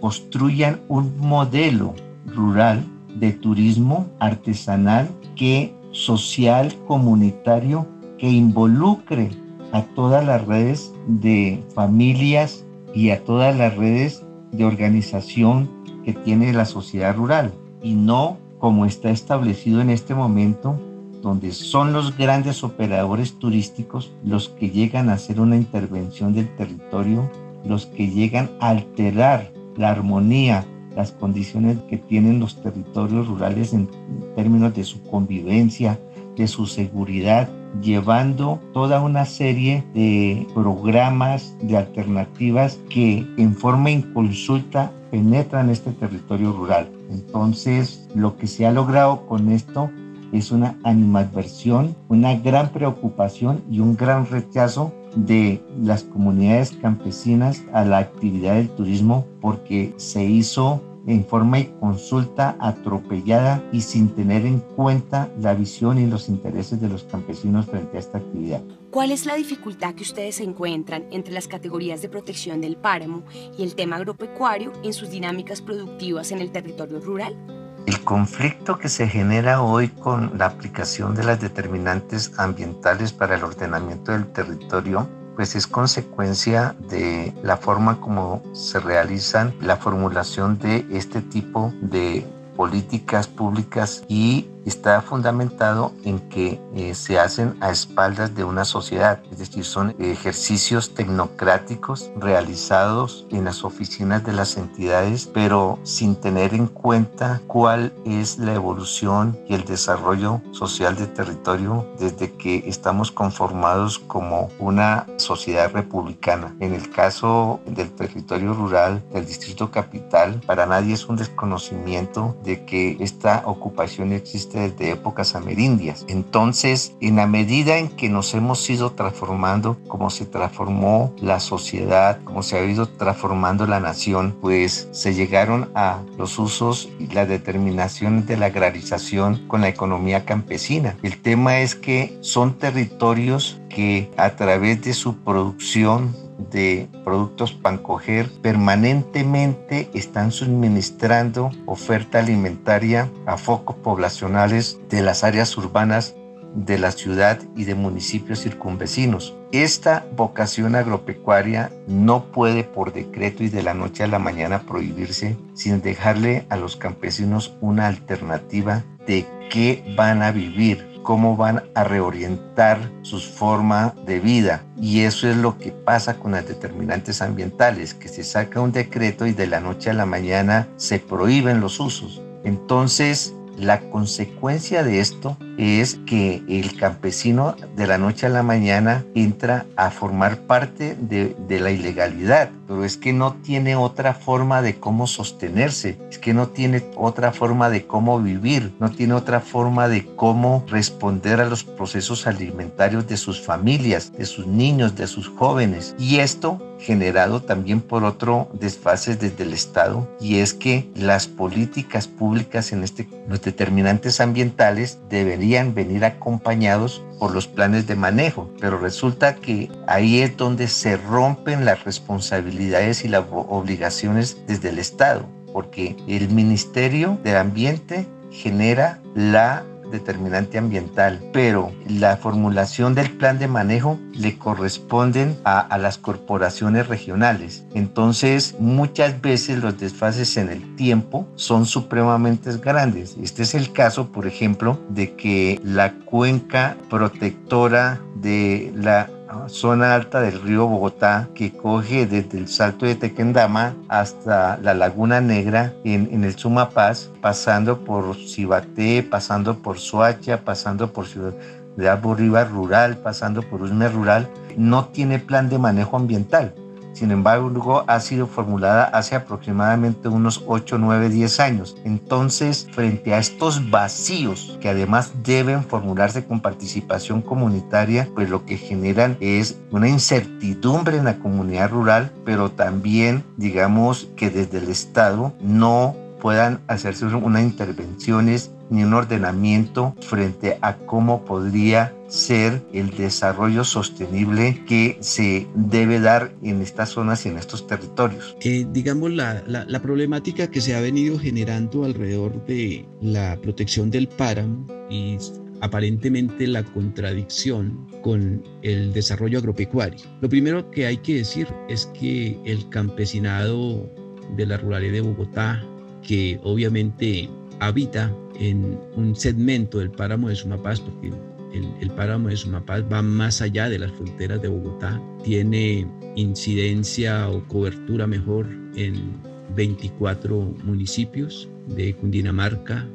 construyan 0.00 0.80
un 0.88 1.16
modelo 1.18 1.94
rural 2.26 2.84
de 3.16 3.32
turismo 3.32 4.06
artesanal 4.18 5.08
que 5.36 5.74
social, 5.92 6.74
comunitario, 6.86 7.86
que 8.18 8.28
involucre 8.30 9.30
a 9.72 9.82
todas 9.82 10.24
las 10.24 10.44
redes 10.46 10.92
de 11.06 11.62
familias 11.74 12.64
y 12.94 13.10
a 13.10 13.24
todas 13.24 13.56
las 13.56 13.76
redes 13.76 14.24
de 14.52 14.64
organización 14.64 15.68
que 16.04 16.12
tiene 16.12 16.52
la 16.52 16.64
sociedad 16.64 17.14
rural. 17.16 17.52
Y 17.82 17.94
no 17.94 18.38
como 18.58 18.86
está 18.86 19.10
establecido 19.10 19.80
en 19.80 19.90
este 19.90 20.14
momento 20.14 20.80
donde 21.22 21.52
son 21.52 21.92
los 21.92 22.16
grandes 22.16 22.62
operadores 22.62 23.38
turísticos 23.38 24.12
los 24.22 24.50
que 24.50 24.70
llegan 24.70 25.08
a 25.08 25.14
hacer 25.14 25.40
una 25.40 25.56
intervención 25.56 26.34
del 26.34 26.54
territorio, 26.54 27.30
los 27.64 27.86
que 27.86 28.08
llegan 28.08 28.50
a 28.60 28.68
alterar 28.68 29.50
la 29.76 29.90
armonía 29.90 30.66
las 30.96 31.12
condiciones 31.12 31.78
que 31.88 31.98
tienen 31.98 32.40
los 32.40 32.60
territorios 32.62 33.26
rurales 33.26 33.72
en 33.72 33.88
términos 34.34 34.74
de 34.74 34.84
su 34.84 35.02
convivencia, 35.02 35.98
de 36.36 36.46
su 36.46 36.66
seguridad, 36.66 37.48
llevando 37.80 38.60
toda 38.72 39.00
una 39.00 39.24
serie 39.24 39.84
de 39.94 40.46
programas, 40.54 41.56
de 41.62 41.76
alternativas 41.76 42.78
que 42.88 43.26
en 43.36 43.54
forma 43.54 43.90
inconsulta 43.90 44.92
penetran 45.10 45.70
este 45.70 45.92
territorio 45.92 46.52
rural. 46.52 46.88
Entonces, 47.10 48.08
lo 48.14 48.36
que 48.36 48.46
se 48.46 48.66
ha 48.66 48.72
logrado 48.72 49.26
con 49.26 49.50
esto 49.50 49.90
es 50.32 50.50
una 50.50 50.76
animadversión, 50.82 51.94
una 52.08 52.34
gran 52.34 52.70
preocupación 52.70 53.62
y 53.70 53.80
un 53.80 53.96
gran 53.96 54.26
rechazo 54.26 54.92
de 55.16 55.62
las 55.80 56.04
comunidades 56.04 56.72
campesinas 56.82 57.62
a 57.72 57.84
la 57.84 57.98
actividad 57.98 58.54
del 58.54 58.70
turismo 58.70 59.26
porque 59.40 59.94
se 59.96 60.24
hizo 60.24 60.82
en 61.06 61.24
forma 61.24 61.58
y 61.60 61.64
consulta 61.80 62.56
atropellada 62.58 63.62
y 63.72 63.82
sin 63.82 64.08
tener 64.14 64.46
en 64.46 64.60
cuenta 64.60 65.30
la 65.40 65.54
visión 65.54 65.98
y 65.98 66.06
los 66.06 66.28
intereses 66.28 66.80
de 66.80 66.88
los 66.88 67.04
campesinos 67.04 67.66
frente 67.66 67.96
a 67.96 68.00
esta 68.00 68.18
actividad. 68.18 68.62
¿Cuál 68.90 69.10
es 69.10 69.26
la 69.26 69.34
dificultad 69.34 69.94
que 69.94 70.02
ustedes 70.02 70.40
encuentran 70.40 71.04
entre 71.10 71.34
las 71.34 71.48
categorías 71.48 72.00
de 72.00 72.08
protección 72.08 72.60
del 72.60 72.76
páramo 72.76 73.24
y 73.58 73.64
el 73.64 73.74
tema 73.74 73.96
agropecuario 73.96 74.72
en 74.82 74.92
sus 74.92 75.10
dinámicas 75.10 75.60
productivas 75.60 76.32
en 76.32 76.38
el 76.38 76.50
territorio 76.50 77.00
rural? 77.00 77.63
El 77.86 78.02
conflicto 78.02 78.78
que 78.78 78.88
se 78.88 79.08
genera 79.08 79.60
hoy 79.60 79.88
con 79.88 80.38
la 80.38 80.46
aplicación 80.46 81.14
de 81.14 81.24
las 81.24 81.40
determinantes 81.40 82.32
ambientales 82.38 83.12
para 83.12 83.36
el 83.36 83.44
ordenamiento 83.44 84.12
del 84.12 84.26
territorio 84.26 85.08
pues 85.36 85.56
es 85.56 85.66
consecuencia 85.66 86.76
de 86.88 87.34
la 87.42 87.56
forma 87.56 88.00
como 88.00 88.42
se 88.52 88.80
realizan 88.80 89.54
la 89.60 89.76
formulación 89.76 90.58
de 90.58 90.86
este 90.90 91.20
tipo 91.20 91.72
de 91.80 92.26
políticas 92.56 93.26
públicas 93.26 94.04
y 94.08 94.48
está 94.66 95.00
fundamentado 95.02 95.92
en 96.04 96.18
que 96.28 96.60
eh, 96.74 96.94
se 96.94 97.18
hacen 97.18 97.56
a 97.60 97.70
espaldas 97.70 98.34
de 98.34 98.44
una 98.44 98.64
sociedad, 98.64 99.20
es 99.30 99.38
decir, 99.38 99.64
son 99.64 99.94
ejercicios 99.98 100.94
tecnocráticos 100.94 102.10
realizados 102.16 103.26
en 103.30 103.44
las 103.44 103.64
oficinas 103.64 104.24
de 104.24 104.32
las 104.32 104.56
entidades, 104.56 105.26
pero 105.26 105.78
sin 105.82 106.16
tener 106.16 106.54
en 106.54 106.66
cuenta 106.66 107.40
cuál 107.46 107.92
es 108.04 108.38
la 108.38 108.54
evolución 108.54 109.38
y 109.48 109.54
el 109.54 109.64
desarrollo 109.64 110.40
social 110.52 110.96
del 110.96 111.12
territorio 111.12 111.86
desde 111.98 112.32
que 112.32 112.64
estamos 112.66 113.10
conformados 113.10 113.98
como 113.98 114.48
una 114.58 115.06
sociedad 115.16 115.72
republicana. 115.72 116.54
En 116.60 116.74
el 116.74 116.90
caso 116.90 117.60
del 117.66 117.90
territorio 117.92 118.54
rural 118.54 119.02
del 119.12 119.26
distrito 119.26 119.70
capital, 119.70 120.40
para 120.46 120.66
nadie 120.66 120.94
es 120.94 121.06
un 121.06 121.16
desconocimiento 121.16 122.36
de 122.44 122.64
que 122.64 122.96
esta 123.00 123.42
ocupación 123.46 124.12
existe 124.12 124.53
desde 124.54 124.92
épocas 124.92 125.34
amerindias. 125.34 126.06
Entonces, 126.08 126.94
en 127.00 127.16
la 127.16 127.26
medida 127.26 127.76
en 127.76 127.88
que 127.88 128.08
nos 128.08 128.32
hemos 128.34 128.68
ido 128.70 128.92
transformando, 128.92 129.78
como 129.88 130.10
se 130.10 130.24
transformó 130.24 131.12
la 131.20 131.40
sociedad, 131.40 132.20
como 132.24 132.42
se 132.42 132.56
ha 132.56 132.64
ido 132.64 132.86
transformando 132.86 133.66
la 133.66 133.80
nación, 133.80 134.36
pues 134.40 134.88
se 134.92 135.14
llegaron 135.14 135.70
a 135.74 136.00
los 136.16 136.38
usos 136.38 136.88
y 136.98 137.08
la 137.08 137.26
determinación 137.26 138.26
de 138.26 138.36
la 138.36 138.46
agrarización 138.46 139.46
con 139.48 139.60
la 139.60 139.68
economía 139.68 140.24
campesina. 140.24 140.96
El 141.02 141.20
tema 141.20 141.60
es 141.60 141.74
que 141.74 142.16
son 142.20 142.54
territorios 142.58 143.60
que 143.68 144.10
a 144.16 144.30
través 144.36 144.82
de 144.82 144.94
su 144.94 145.16
producción 145.16 146.23
de 146.38 146.88
productos 147.04 147.52
Pancoger 147.52 148.28
permanentemente 148.42 149.90
están 149.94 150.32
suministrando 150.32 151.50
oferta 151.66 152.18
alimentaria 152.18 153.10
a 153.26 153.36
focos 153.36 153.76
poblacionales 153.76 154.78
de 154.90 155.02
las 155.02 155.24
áreas 155.24 155.56
urbanas 155.56 156.14
de 156.54 156.78
la 156.78 156.92
ciudad 156.92 157.40
y 157.56 157.64
de 157.64 157.74
municipios 157.74 158.40
circunvecinos. 158.40 159.34
Esta 159.52 160.06
vocación 160.16 160.76
agropecuaria 160.76 161.72
no 161.88 162.26
puede 162.26 162.64
por 162.64 162.92
decreto 162.92 163.42
y 163.42 163.48
de 163.48 163.62
la 163.62 163.74
noche 163.74 164.04
a 164.04 164.08
la 164.08 164.18
mañana 164.18 164.62
prohibirse 164.62 165.36
sin 165.54 165.82
dejarle 165.82 166.46
a 166.48 166.56
los 166.56 166.76
campesinos 166.76 167.56
una 167.60 167.86
alternativa 167.86 168.84
de 169.06 169.26
qué 169.50 169.94
van 169.96 170.22
a 170.22 170.30
vivir, 170.30 170.93
cómo 171.04 171.36
van 171.36 171.62
a 171.74 171.84
reorientar 171.84 172.90
su 173.02 173.20
forma 173.20 173.94
de 174.04 174.18
vida. 174.18 174.64
Y 174.80 175.02
eso 175.02 175.28
es 175.28 175.36
lo 175.36 175.56
que 175.58 175.70
pasa 175.70 176.18
con 176.18 176.32
las 176.32 176.48
determinantes 176.48 177.22
ambientales, 177.22 177.94
que 177.94 178.08
se 178.08 178.24
saca 178.24 178.60
un 178.60 178.72
decreto 178.72 179.26
y 179.26 179.32
de 179.32 179.46
la 179.46 179.60
noche 179.60 179.90
a 179.90 179.94
la 179.94 180.06
mañana 180.06 180.66
se 180.76 180.98
prohíben 180.98 181.60
los 181.60 181.78
usos. 181.78 182.20
Entonces, 182.42 183.34
la 183.56 183.80
consecuencia 183.90 184.82
de 184.82 184.98
esto 184.98 185.36
es 185.58 185.98
que 186.06 186.42
el 186.48 186.76
campesino 186.76 187.56
de 187.76 187.86
la 187.86 187.98
noche 187.98 188.26
a 188.26 188.30
la 188.30 188.42
mañana 188.42 189.04
entra 189.14 189.66
a 189.76 189.90
formar 189.90 190.38
parte 190.38 190.96
de, 190.98 191.34
la 191.60 191.70
ilegalidad, 191.70 192.50
pero 192.66 192.84
es 192.84 192.96
que 192.96 193.12
no 193.12 193.34
tiene 193.34 193.76
otra 193.76 194.14
forma 194.14 194.60
de 194.60 194.74
cómo 194.74 195.06
sostenerse, 195.06 195.98
es 196.10 196.18
que 196.18 196.34
no 196.34 196.48
tiene 196.48 196.84
otra 196.96 197.32
forma 197.32 197.70
de 197.70 197.86
cómo 197.86 198.20
vivir, 198.20 198.74
no 198.80 198.90
tiene 198.90 199.14
otra 199.14 199.40
forma 199.40 199.88
de 199.88 200.04
cómo 200.16 200.64
responder 200.68 201.40
a 201.40 201.46
los 201.46 201.64
procesos 201.64 202.26
alimentarios 202.26 203.06
de 203.06 203.16
sus 203.16 203.40
familias, 203.40 204.12
de 204.12 204.26
sus 204.26 204.46
niños, 204.46 204.96
de 204.96 205.06
sus 205.06 205.28
jóvenes. 205.28 205.94
Y 205.98 206.16
esto 206.16 206.60
generado 206.78 207.40
también 207.40 207.80
por 207.80 208.04
otro 208.04 208.48
desfase 208.52 209.16
desde 209.16 209.44
el 209.44 209.52
Estado 209.52 210.08
y 210.20 210.36
es 210.36 210.52
que 210.54 210.90
las 210.94 211.26
políticas 211.26 212.08
públicas 212.08 212.72
en 212.72 212.84
este 212.84 213.08
los 213.28 213.40
determinantes 213.40 214.20
ambientales 214.20 214.98
deben 215.08 215.42
venir 215.74 216.04
acompañados 216.04 217.02
por 217.18 217.32
los 217.32 217.46
planes 217.46 217.86
de 217.86 217.96
manejo, 217.96 218.50
pero 218.60 218.78
resulta 218.78 219.36
que 219.36 219.70
ahí 219.86 220.20
es 220.20 220.36
donde 220.36 220.68
se 220.68 220.96
rompen 220.96 221.64
las 221.64 221.84
responsabilidades 221.84 223.04
y 223.04 223.08
las 223.08 223.24
obligaciones 223.30 224.38
desde 224.46 224.70
el 224.70 224.78
Estado, 224.78 225.26
porque 225.52 225.96
el 226.08 226.28
Ministerio 226.30 227.18
del 227.22 227.36
Ambiente 227.36 228.06
genera 228.30 229.00
la 229.14 229.64
determinante 229.94 230.58
ambiental, 230.58 231.22
pero 231.32 231.72
la 231.88 232.16
formulación 232.16 232.94
del 232.94 233.10
plan 233.10 233.38
de 233.38 233.48
manejo 233.48 233.98
le 234.12 234.36
corresponden 234.36 235.38
a, 235.44 235.78
las 235.78 235.98
corporaciones 235.98 236.88
regionales. 236.88 237.64
Entonces, 237.74 238.56
muchas 238.58 239.20
veces 239.20 239.58
los 239.58 239.78
desfases 239.78 240.36
en 240.36 240.48
el 240.48 240.76
tiempo 240.76 241.26
son 241.36 241.66
supremamente 241.66 242.56
grandes. 242.58 243.16
Este 243.22 243.42
es 243.42 243.54
el 243.54 243.72
caso, 243.72 244.12
por 244.12 244.26
ejemplo, 244.26 244.78
de 244.88 245.14
que 245.14 245.60
la 245.64 245.92
cuenca 245.92 246.76
protectora 246.90 248.00
de 248.16 248.72
la 248.76 249.08
zona 249.48 249.94
alta 249.94 250.20
del 250.20 250.40
río 250.40 250.66
Bogotá 250.66 251.28
que 251.34 251.52
coge 251.52 252.06
desde 252.06 252.38
el 252.38 252.48
Salto 252.48 252.86
de 252.86 252.94
Tequendama 252.94 253.74
hasta 253.88 254.58
la 254.58 254.74
Laguna 254.74 255.20
Negra 255.20 255.72
en, 255.84 256.24
el 256.24 256.36
Sumapaz, 256.36 257.10
pasando 257.20 257.80
por 257.80 258.16
Cibaté, 258.16 259.02
pasando 259.02 259.58
por 259.58 259.78
Soacha, 259.78 260.40
pasando 260.44 260.92
por 260.92 261.06
Ciudad 261.06 261.34
de 261.76 261.94
Bolívar 261.94 262.50
Rural, 262.50 262.98
pasando 262.98 263.42
por 263.42 263.62
Usme 263.62 263.88
Rural, 263.88 264.28
no 264.56 264.86
tiene 264.86 265.18
plan 265.18 265.48
de 265.48 265.58
manejo 265.58 265.96
ambiental. 265.96 266.54
Sin 266.94 267.10
embargo, 267.10 267.84
ha 267.88 268.00
sido 268.00 268.26
formulada 268.28 268.84
hace 268.84 269.16
aproximadamente 269.16 270.08
unos 270.08 270.44
8, 270.46 270.78
9, 270.78 271.08
10 271.08 271.40
años. 271.40 271.76
Entonces, 271.84 272.68
frente 272.72 273.12
a 273.12 273.18
estos 273.18 273.70
vacíos 273.70 274.56
que 274.60 274.68
además 274.68 275.12
deben 275.24 275.64
formularse 275.64 276.24
con 276.24 276.40
participación 276.40 277.20
comunitaria, 277.20 278.08
pues 278.14 278.30
lo 278.30 278.46
que 278.46 278.56
generan 278.56 279.16
es 279.20 279.58
una 279.72 279.88
incertidumbre 279.88 280.96
en 280.96 281.04
la 281.04 281.18
comunidad 281.18 281.70
rural, 281.70 282.12
pero 282.24 282.50
también 282.50 283.24
digamos 283.36 284.08
que 284.16 284.30
desde 284.30 284.58
el 284.58 284.68
Estado 284.68 285.34
no 285.40 285.96
puedan 286.20 286.60
hacerse 286.68 287.04
unas 287.04 287.42
intervenciones 287.42 288.50
ni 288.70 288.82
un 288.84 288.94
ordenamiento 288.94 289.94
frente 290.00 290.58
a 290.62 290.76
cómo 290.76 291.24
podría 291.24 291.92
ser 292.14 292.62
el 292.72 292.90
desarrollo 292.90 293.64
sostenible 293.64 294.62
que 294.66 294.96
se 295.00 295.48
debe 295.54 295.98
dar 295.98 296.32
en 296.42 296.62
estas 296.62 296.90
zonas 296.90 297.26
y 297.26 297.28
en 297.28 297.38
estos 297.38 297.66
territorios. 297.66 298.36
Eh, 298.40 298.64
digamos, 298.72 299.12
la, 299.12 299.42
la, 299.46 299.82
problemática 299.82 300.48
que 300.48 300.60
se 300.60 300.76
ha 300.76 300.80
venido 300.80 301.18
generando 301.18 301.84
alrededor 301.84 302.46
de 302.46 302.86
la 303.02 303.36
protección 303.42 303.90
del 303.90 304.06
páramo 304.06 304.64
y 304.88 305.18
aparentemente 305.60 306.46
la 306.46 306.62
contradicción 306.62 307.86
con 308.02 308.44
el 308.62 308.92
desarrollo 308.92 309.38
agropecuario. 309.38 310.06
Lo 310.20 310.28
primero 310.28 310.70
que 310.70 310.86
hay 310.86 310.98
que 310.98 311.16
decir 311.16 311.48
es 311.68 311.86
que 311.98 312.38
el 312.44 312.68
campesinado 312.68 313.90
de 314.36 314.46
la 314.46 314.56
ruralidad 314.56 314.92
de 314.92 315.00
Bogotá, 315.00 315.64
que 316.06 316.38
obviamente 316.44 317.28
habita 317.58 318.14
en 318.38 318.78
un 318.96 319.16
segmento 319.16 319.78
del 319.78 319.90
páramo 319.90 320.28
de 320.28 320.36
Sumapaz, 320.36 320.80
porque 320.80 321.12
el, 321.54 321.90
páramo 321.92 322.28
de 322.28 322.36
Sumapaz 322.36 322.82
va 322.92 323.02
más 323.02 323.40
allá 323.40 323.68
de 323.68 323.78
las 323.78 323.92
fronteras 323.92 324.42
de 324.42 324.48
Bogotá, 324.48 325.00
tiene 325.22 325.86
incidencia 326.16 327.28
o 327.28 327.46
cobertura 327.48 328.06
mejor 328.06 328.46
en 328.76 329.20
24 329.54 330.54
municipios 330.64 331.48
de 331.68 331.94
Cundinamarca, 331.94 332.86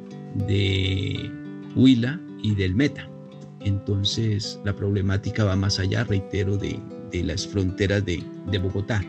de 0.46 1.30
Huila 1.74 2.20
y 2.42 2.54
del 2.54 2.74
Meta. 2.74 3.08
Entonces 3.60 4.60
la 4.64 4.74
problemática 4.74 5.44
va 5.44 5.56
más 5.56 5.78
allá, 5.78 6.04
reitero, 6.04 6.56
de, 6.56 6.78
de 7.10 7.24
las 7.24 7.46
fronteras 7.46 8.04
de, 8.04 8.22
Bogotá. 8.58 9.02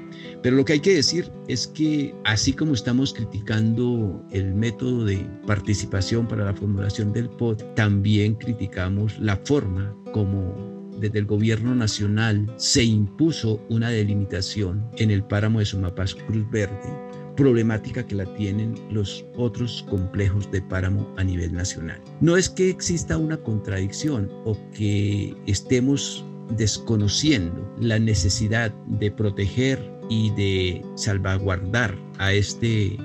Pero 0.43 0.56
lo 0.56 0.66
que 0.66 0.74
hay 0.74 0.80
que 0.80 0.95
decir 0.95 1.32
es 1.47 1.68
que 1.68 2.14
así 2.24 2.54
como 2.54 2.74
estamos 2.74 3.14
criticando 3.14 4.24
el 4.32 4.54
método 4.54 5.06
de 5.06 5.18
participación 5.47 6.28
para 6.28 6.45
la 6.45 6.54
formulación 6.54 7.12
del 7.12 7.30
POT, 7.30 7.76
también 7.76 8.36
criticamos 8.36 9.18
la 9.20 9.36
forma 9.38 9.95
como 10.14 10.72
desde 11.02 11.20
el 11.20 11.26
gobierno 11.26 11.74
nacional 11.74 12.54
se 12.58 12.84
impuso 12.84 13.60
una 13.70 13.89
delimitación 13.89 14.88
en 14.97 15.10
el 15.10 15.24
páramo 15.24 15.60
de 15.60 15.66
Sumapaz 15.66 16.14
Cruz 16.14 16.49
Verde, 16.52 16.93
problemática 17.36 18.06
que 18.06 18.16
la 18.16 18.32
tienen 18.36 18.76
los 18.91 19.26
otros 19.36 19.84
complejos 19.89 20.49
de 20.52 20.62
páramo 20.62 21.12
a 21.18 21.24
nivel 21.24 21.54
nacional. 21.54 21.99
No 22.20 22.38
es 22.38 22.49
que 22.49 22.70
exista 22.70 23.18
una 23.18 23.38
contradicción 23.38 24.30
o 24.45 24.56
que 24.74 25.36
estemos 25.47 26.24
desconociendo 26.58 27.74
la 27.80 27.99
necesidad 27.99 28.72
de 28.88 29.12
proteger 29.12 29.91
y 30.10 30.32
de 30.32 30.82
salvaguardar 30.95 31.97
a 32.18 32.34
este 32.34 32.97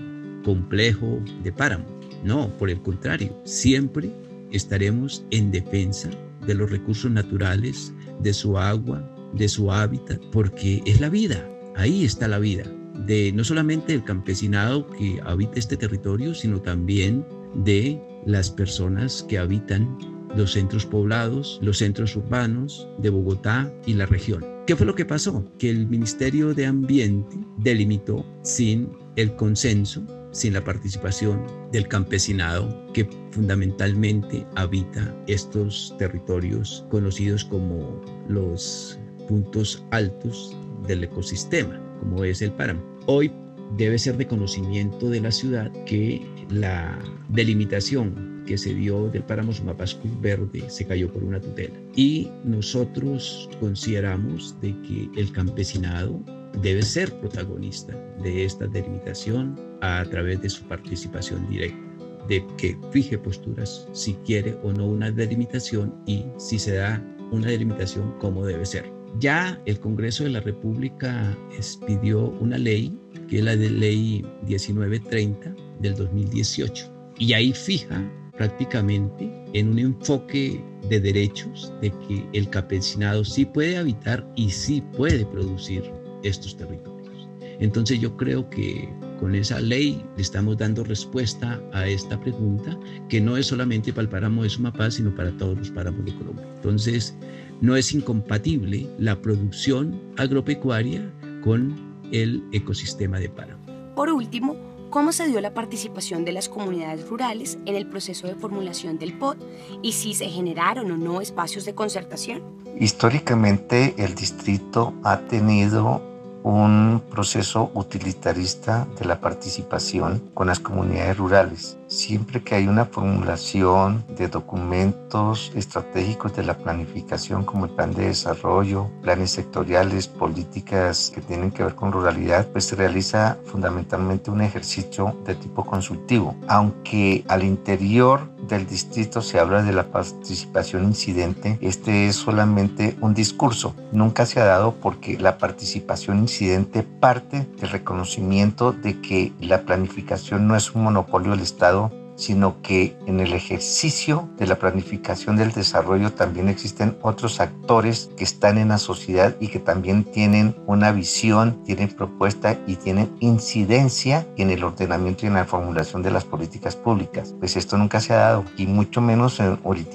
complejo 0.45 1.21
de 1.43 1.53
páramo. 1.53 1.85
No, 2.25 2.49
por 2.59 2.71
el 2.71 2.81
contrario, 2.83 3.37
siempre 3.45 4.11
estaremos 4.51 5.25
en 5.31 5.51
defensa 5.51 6.11
de 6.47 6.55
los 6.55 6.71
recursos 6.71 7.11
naturales, 7.11 7.93
de 8.21 8.33
su 8.33 8.59
agua, 8.59 9.09
de 9.35 9.49
su 9.49 9.71
hábitat, 9.71 10.21
porque 10.33 10.83
es 10.87 11.01
la 11.01 11.09
vida, 11.09 11.49
ahí 11.77 12.05
está 12.05 12.29
la 12.29 12.39
vida, 12.39 12.65
de 13.07 13.33
no 13.33 13.45
solamente 13.45 13.93
el 13.95 14.05
campesinado 14.05 14.89
que 14.91 15.21
habita 15.25 15.59
este 15.59 15.77
territorio, 15.77 16.35
sino 16.35 16.61
también 16.61 17.25
de 17.55 18.01
las 18.25 18.51
personas 18.51 19.25
que 19.29 19.39
habitan 19.39 20.16
los 20.37 20.53
centros 20.53 20.87
poblados, 20.87 21.59
los 21.63 21.79
centros 21.79 22.15
urbanos 22.17 22.87
de 22.99 23.11
Bogotá 23.11 23.73
y 23.87 23.95
la 23.95 24.07
región. 24.07 24.45
¿Qué 24.67 24.77
fue 24.77 24.87
lo 24.87 24.95
que 24.95 25.05
pasó? 25.05 25.45
Que 25.59 25.71
el 25.71 25.87
Ministerio 25.87 26.53
de 26.53 26.67
Ambiente 26.67 27.37
delimitó 27.59 28.27
sin 28.43 28.91
el 29.17 29.35
consenso, 29.37 30.03
sin 30.33 30.53
la 30.53 30.65
participación 30.65 31.47
del 31.73 31.89
campesinado 31.89 32.93
que 32.93 33.09
fundamentalmente 33.31 34.45
habita 34.57 35.15
estos 35.27 35.95
territorios 35.99 36.85
conocidos 36.91 37.45
como 37.45 38.01
los 38.29 38.99
puntos 39.29 39.85
altos 39.93 40.57
del 40.87 41.05
ecosistema, 41.05 41.81
como 42.01 42.25
es 42.25 42.43
el 42.43 42.53
páramo. 42.53 42.83
Hoy 43.07 43.33
debe 43.77 43.99
ser 43.99 44.17
de 44.17 44.27
conocimiento 44.27 45.09
de 45.09 45.21
la 45.21 45.31
ciudad 45.31 45.73
que 45.85 46.25
la 46.51 46.99
delimitación 47.29 48.36
que 48.47 48.57
se 48.57 48.73
dio 48.75 49.09
del 49.09 49.25
páramo 49.25 49.53
Sumapascul 49.53 50.11
Verde 50.21 50.65
se 50.69 50.87
cayó 50.87 51.13
por 51.13 51.23
una 51.25 51.41
tutela. 51.41 51.75
Y 51.95 52.29
nosotros 52.45 53.51
consideramos 53.61 54.57
de 54.61 54.71
que 54.83 55.11
el 55.21 55.33
campesinado 55.33 56.23
debe 56.63 56.83
ser 56.83 57.13
protagonista 57.21 57.95
de 58.23 58.45
esta 58.45 58.67
delimitación 58.67 59.61
a 59.83 60.05
través 60.05 60.41
de 60.41 60.49
su 60.49 60.63
participación 60.65 61.47
directa 61.51 61.87
de 62.29 62.45
que 62.57 62.77
fije 62.91 63.19
posturas 63.19 63.87
si 63.93 64.15
quiere 64.25 64.57
o 64.63 64.73
no 64.73 64.87
una 64.87 65.11
delimitación 65.11 65.95
y 66.07 66.25
si 66.39 66.59
se 66.59 66.75
da 66.75 67.03
una 67.31 67.49
delimitación 67.49 68.15
cómo 68.19 68.45
debe 68.45 68.67
ser. 68.67 68.91
Ya 69.19 69.61
el 69.65 69.81
Congreso 69.81 70.25
de 70.25 70.31
la 70.31 70.41
República 70.41 71.37
expidió 71.57 72.29
una 72.41 72.59
ley, 72.59 72.99
que 73.29 73.39
es 73.39 73.45
la 73.45 73.57
de 73.57 73.71
ley 73.71 74.27
1930 74.47 75.55
del 75.81 75.95
2018, 75.95 77.15
y 77.19 77.33
ahí 77.33 77.53
fija 77.53 78.05
prácticamente 78.37 79.31
en 79.53 79.71
un 79.71 79.79
enfoque 79.79 80.63
de 80.89 81.01
derechos 81.01 81.73
de 81.81 81.91
que 81.91 82.27
el 82.33 82.49
campesinado 82.51 83.25
sí 83.25 83.45
puede 83.45 83.77
habitar 83.77 84.27
y 84.37 84.51
sí 84.51 84.83
puede 84.97 85.25
producir 85.27 85.83
estos 86.23 86.57
territorios. 86.57 87.29
Entonces 87.59 88.01
yo 88.01 88.17
creo 88.17 88.49
que 88.51 88.89
con 89.19 89.35
esa 89.35 89.61
ley 89.61 90.05
le 90.17 90.23
estamos 90.23 90.59
dando 90.59 90.85
respuesta 90.85 91.61
a 91.73 91.89
esta 91.89 92.21
pregunta 92.21 92.79
que 93.09 93.21
no 93.21 93.37
es 93.37 93.47
solamente 93.47 93.93
para 93.93 94.03
el 94.03 94.09
páramo 94.11 94.43
de 94.43 94.51
Sumapaz, 94.51 94.95
sino 94.95 95.15
para 95.15 95.31
todos 95.39 95.57
los 95.57 95.71
páramos 95.71 96.05
de 96.05 96.15
Colombia. 96.15 96.47
Entonces 96.57 97.17
no 97.61 97.77
es 97.77 97.95
incompatible 97.95 98.87
la 98.99 99.21
producción 99.21 99.99
agropecuaria 100.19 101.11
con 101.43 101.75
el 102.13 102.43
ecosistema 102.53 103.19
de 103.19 103.31
páramo. 103.31 103.65
Por 103.95 104.11
último, 104.11 104.76
cómo 104.91 105.13
se 105.13 105.27
dio 105.27 105.41
la 105.41 105.55
participación 105.55 106.25
de 106.25 106.33
las 106.33 106.49
comunidades 106.49 107.09
rurales 107.09 107.59
en 107.67 107.75
el 107.75 107.87
proceso 107.87 108.27
de 108.27 108.35
formulación 108.35 108.99
del 108.99 109.17
POT 109.19 109.39
y 109.83 109.93
si 109.93 110.15
se 110.15 110.29
generaron 110.29 110.91
o 110.91 110.97
no 110.97 111.21
espacios 111.21 111.65
de 111.65 111.75
concertación. 111.75 112.43
Históricamente 112.79 113.95
el 113.99 114.15
distrito 114.15 114.95
ha 115.03 115.19
tenido 115.21 116.03
un 116.43 117.03
proceso 117.11 117.73
utilitarista 117.75 118.87
de 118.99 119.05
la 119.05 119.21
participación 119.21 120.31
con 120.33 120.47
las 120.47 120.61
comunidades 120.61 121.17
rurales. 121.17 121.77
Siempre 121.97 122.43
que 122.43 122.55
hay 122.55 122.69
una 122.69 122.85
formulación 122.85 124.05
de 124.19 124.29
documentos 124.29 125.51
estratégicos 125.55 126.37
de 126.37 126.43
la 126.43 126.59
planificación 126.59 127.43
como 127.43 127.65
el 127.65 127.71
plan 127.71 127.95
de 127.95 128.09
desarrollo, 128.09 128.91
planes 129.01 129.31
sectoriales, 129.31 130.07
políticas 130.07 131.11
que 131.15 131.23
tienen 131.23 131.51
que 131.51 131.65
ver 131.65 131.75
con 131.75 131.93
ruralidad, 131.93 132.49
pues 132.49 132.67
se 132.67 132.77
realiza 132.77 133.39
fundamentalmente 133.47 134.31
un 134.31 134.43
ejercicio 134.43 135.17
de 135.25 135.37
tipo 135.37 135.65
consultivo. 135.65 136.37
Aunque 136.49 137.25
al 137.29 137.45
interior 137.45 138.29
del 138.47 138.67
distrito 138.67 139.23
se 139.23 139.41
habla 139.41 139.63
de 139.63 139.73
la 139.73 139.91
participación 139.91 140.85
incidente, 140.85 141.59
este 141.63 142.09
es 142.09 142.17
solamente 142.17 142.97
un 143.01 143.15
discurso. 143.15 143.75
Nunca 143.93 144.27
se 144.27 144.39
ha 144.39 144.45
dado 144.45 144.75
porque 144.75 145.19
la 145.19 145.39
participación 145.39 146.19
incidente 146.19 146.83
parte 146.83 147.49
del 147.59 147.71
reconocimiento 147.71 148.73
de 148.73 149.01
que 149.01 149.33
la 149.41 149.63
planificación 149.63 150.47
no 150.47 150.57
es 150.57 150.75
un 150.75 150.85
monopolio 150.85 151.31
del 151.31 151.41
Estado, 151.41 151.86
sino 152.17 152.61
que 152.63 152.97
en 153.07 153.21
el 153.21 153.33
ejercicio 153.33 154.29
de 154.37 154.47
la 154.47 154.57
planificación 154.57 155.37
del 155.37 155.53
desarrollo 155.53 156.13
también 156.13 156.49
existen 156.49 156.97
otros 157.03 157.41
actores 157.41 158.11
que 158.17 158.25
están 158.25 158.59
en 158.59 158.69
la 158.69 158.79
sociedad 158.79 159.37
y 159.41 159.49
que 159.49 159.59
también 159.59 160.05
tienen 160.05 160.57
una 160.67 160.93
visión, 160.93 161.63
tienen 161.65 161.89
propuesta 161.89 162.59
y 162.67 162.77
tienen 162.77 163.15
incidencia 163.21 164.27
en 164.37 164.51
el 164.51 164.65
ordenamiento 164.65 165.25
y 165.25 165.29
en 165.29 165.35
la 165.35 165.45
formulación 165.45 166.03
de 166.03 166.11
las 166.11 166.25
políticas 166.25 166.77
públicas. 166.77 167.35
Pues 167.39 167.57
esto 167.57 167.77
nunca 167.77 168.01
se 168.01 168.13
ha 168.15 168.19
dado 168.19 168.45
y 168.57 168.67
mucho 168.67 169.01
menos 169.01 169.35
se 169.35 169.45
ahorita 169.45 169.87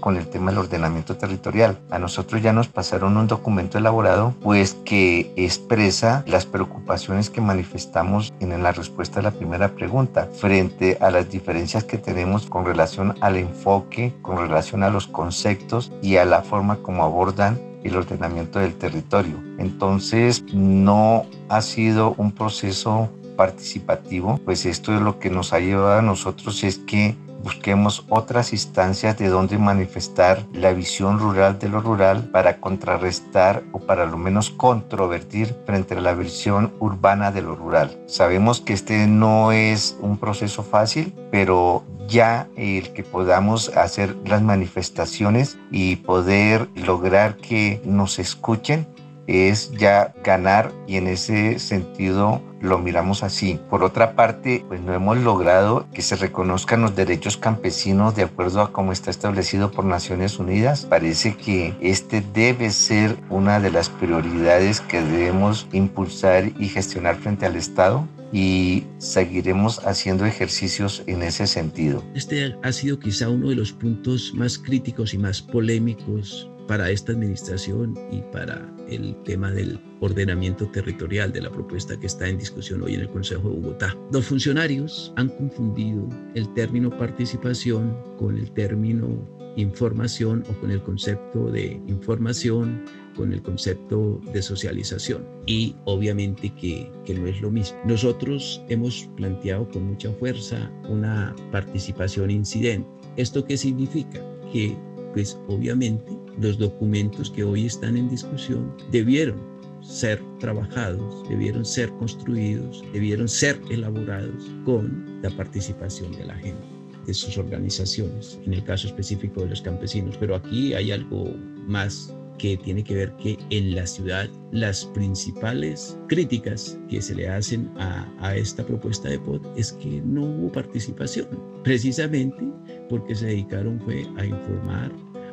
con 0.00 0.16
el 0.16 0.26
tema 0.28 0.50
del 0.50 0.58
ordenamiento 0.58 1.16
territorial. 1.16 1.78
A 1.90 1.98
nosotros 1.98 2.42
ya 2.42 2.52
nos 2.52 2.68
pasaron 2.68 3.16
un 3.16 3.26
documento 3.26 3.78
elaborado 3.78 4.34
pues 4.42 4.76
que 4.84 5.32
expresa 5.36 6.24
las 6.26 6.46
preocupaciones 6.46 7.30
que 7.30 7.40
manifestamos 7.40 8.32
en 8.40 8.62
la 8.62 8.72
respuesta 8.72 9.20
a 9.20 9.22
la 9.22 9.30
primera 9.30 9.68
pregunta 9.68 10.28
frente 10.38 10.98
a 11.00 11.10
las 11.10 11.30
diferencias 11.30 11.65
que 11.66 11.98
tenemos 11.98 12.46
con 12.46 12.64
relación 12.64 13.14
al 13.20 13.36
enfoque, 13.36 14.14
con 14.22 14.38
relación 14.38 14.82
a 14.82 14.90
los 14.90 15.08
conceptos 15.08 15.90
y 16.00 16.16
a 16.16 16.24
la 16.24 16.42
forma 16.42 16.76
como 16.76 17.02
abordan 17.02 17.60
el 17.82 17.96
ordenamiento 17.96 18.60
del 18.60 18.74
territorio. 18.74 19.34
Entonces, 19.58 20.44
no 20.52 21.26
ha 21.48 21.62
sido 21.62 22.14
un 22.18 22.32
proceso 22.32 23.10
participativo, 23.36 24.40
pues 24.44 24.64
esto 24.64 24.94
es 24.94 25.02
lo 25.02 25.18
que 25.18 25.28
nos 25.28 25.52
ha 25.52 25.58
llevado 25.58 25.98
a 25.98 26.02
nosotros 26.02 26.64
es 26.64 26.78
que 26.78 27.16
busquemos 27.46 28.04
otras 28.08 28.52
instancias 28.52 29.16
de 29.18 29.28
donde 29.28 29.56
manifestar 29.56 30.44
la 30.52 30.72
visión 30.72 31.20
rural 31.20 31.60
de 31.60 31.68
lo 31.68 31.80
rural 31.80 32.24
para 32.32 32.58
contrarrestar 32.58 33.62
o 33.70 33.78
para 33.78 34.04
lo 34.04 34.18
menos 34.18 34.50
controvertir 34.50 35.54
frente 35.64 35.94
a 35.94 36.00
la 36.00 36.14
visión 36.14 36.72
urbana 36.80 37.30
de 37.30 37.42
lo 37.42 37.54
rural. 37.54 37.96
Sabemos 38.06 38.60
que 38.60 38.72
este 38.72 39.06
no 39.06 39.52
es 39.52 39.96
un 40.00 40.18
proceso 40.18 40.64
fácil, 40.64 41.14
pero 41.30 41.84
ya 42.08 42.48
el 42.56 42.92
que 42.92 43.04
podamos 43.04 43.68
hacer 43.76 44.16
las 44.24 44.42
manifestaciones 44.42 45.56
y 45.70 45.96
poder 45.96 46.68
lograr 46.74 47.36
que 47.36 47.80
nos 47.84 48.18
escuchen 48.18 48.88
es 49.26 49.72
ya 49.72 50.14
ganar 50.22 50.72
y 50.86 50.96
en 50.96 51.08
ese 51.08 51.58
sentido 51.58 52.42
lo 52.60 52.78
miramos 52.78 53.22
así. 53.22 53.60
Por 53.70 53.84
otra 53.84 54.14
parte, 54.14 54.64
pues 54.68 54.80
no 54.80 54.94
hemos 54.94 55.18
logrado 55.18 55.86
que 55.92 56.02
se 56.02 56.16
reconozcan 56.16 56.82
los 56.82 56.96
derechos 56.96 57.36
campesinos 57.36 58.14
de 58.16 58.24
acuerdo 58.24 58.60
a 58.60 58.72
cómo 58.72 58.92
está 58.92 59.10
establecido 59.10 59.70
por 59.70 59.84
Naciones 59.84 60.38
Unidas. 60.38 60.86
Parece 60.86 61.36
que 61.36 61.74
este 61.80 62.22
debe 62.34 62.70
ser 62.70 63.16
una 63.30 63.60
de 63.60 63.70
las 63.70 63.88
prioridades 63.88 64.80
que 64.80 65.02
debemos 65.02 65.68
impulsar 65.72 66.52
y 66.58 66.68
gestionar 66.68 67.16
frente 67.16 67.46
al 67.46 67.56
Estado 67.56 68.06
y 68.32 68.84
seguiremos 68.98 69.86
haciendo 69.86 70.26
ejercicios 70.26 71.02
en 71.06 71.22
ese 71.22 71.46
sentido. 71.46 72.02
Este 72.14 72.56
ha 72.62 72.72
sido 72.72 72.98
quizá 72.98 73.28
uno 73.28 73.50
de 73.50 73.54
los 73.54 73.72
puntos 73.72 74.32
más 74.34 74.58
críticos 74.58 75.14
y 75.14 75.18
más 75.18 75.40
polémicos 75.40 76.50
para 76.66 76.90
esta 76.90 77.12
administración 77.12 77.96
y 78.10 78.20
para 78.32 78.75
el 78.88 79.16
tema 79.24 79.50
del 79.50 79.78
ordenamiento 80.00 80.66
territorial 80.68 81.32
de 81.32 81.42
la 81.42 81.50
propuesta 81.50 81.98
que 81.98 82.06
está 82.06 82.28
en 82.28 82.38
discusión 82.38 82.82
hoy 82.82 82.94
en 82.94 83.00
el 83.00 83.08
Consejo 83.08 83.48
de 83.48 83.56
Bogotá. 83.56 83.96
Los 84.12 84.26
funcionarios 84.26 85.12
han 85.16 85.28
confundido 85.28 86.08
el 86.34 86.52
término 86.54 86.90
participación 86.90 87.96
con 88.18 88.36
el 88.36 88.50
término 88.52 89.36
información 89.56 90.44
o 90.50 90.60
con 90.60 90.70
el 90.70 90.82
concepto 90.82 91.50
de 91.50 91.80
información 91.86 92.84
con 93.16 93.32
el 93.32 93.42
concepto 93.42 94.20
de 94.32 94.42
socialización 94.42 95.26
y 95.46 95.74
obviamente 95.86 96.50
que, 96.54 96.90
que, 97.04 97.14
no 97.14 97.26
es 97.26 97.40
lo 97.40 97.50
mismo. 97.50 97.78
Nosotros 97.86 98.62
hemos 98.68 99.08
planteado 99.16 99.68
con 99.70 99.86
mucha 99.86 100.12
fuerza 100.12 100.70
una 100.88 101.34
participación 101.50 102.30
incidente. 102.30 102.88
¿Esto 103.16 103.44
qué 103.44 103.56
significa? 103.56 104.20
Que 104.52 104.76
pues 105.16 105.38
obviamente 105.48 106.04
los 106.38 106.58
documentos 106.58 107.30
que 107.30 107.42
hoy 107.42 107.64
están 107.64 107.96
en 107.96 108.10
discusión 108.10 108.70
debieron 108.92 109.40
ser 109.80 110.22
trabajados, 110.40 111.26
debieron 111.30 111.64
ser 111.64 111.88
construidos, 111.92 112.84
debieron 112.92 113.26
ser 113.26 113.58
elaborados 113.70 114.44
con 114.66 115.18
la 115.22 115.30
participación 115.30 116.12
de 116.12 116.26
la 116.26 116.34
gente, 116.34 116.62
de 117.06 117.14
sus 117.14 117.38
organizaciones, 117.38 118.38
en 118.44 118.52
el 118.52 118.62
caso 118.64 118.88
específico 118.88 119.40
de 119.40 119.48
los 119.48 119.62
campesinos. 119.62 120.18
Pero 120.20 120.34
aquí 120.34 120.74
hay 120.74 120.92
algo 120.92 121.34
más 121.66 122.14
que 122.36 122.58
tiene 122.58 122.84
que 122.84 122.96
ver 122.96 123.16
que 123.16 123.38
en 123.48 123.74
la 123.74 123.86
ciudad 123.86 124.28
las 124.52 124.84
principales 124.84 125.98
críticas 126.08 126.78
que 126.90 127.00
se 127.00 127.14
le 127.14 127.26
hacen 127.26 127.70
a, 127.78 128.06
a, 128.20 128.36
esta 128.36 128.66
propuesta 128.66 129.08
de 129.08 129.18
POT 129.18 129.46
es 129.56 129.72
que 129.72 130.02
no 130.04 130.24
hubo 130.24 130.52
participación, 130.52 131.26
precisamente 131.64 132.44
porque 132.88 133.14
se 133.14 133.26
dedicaron 133.26 133.80
fue 133.80 134.06
a 134.16 134.26
informar, 134.26 134.92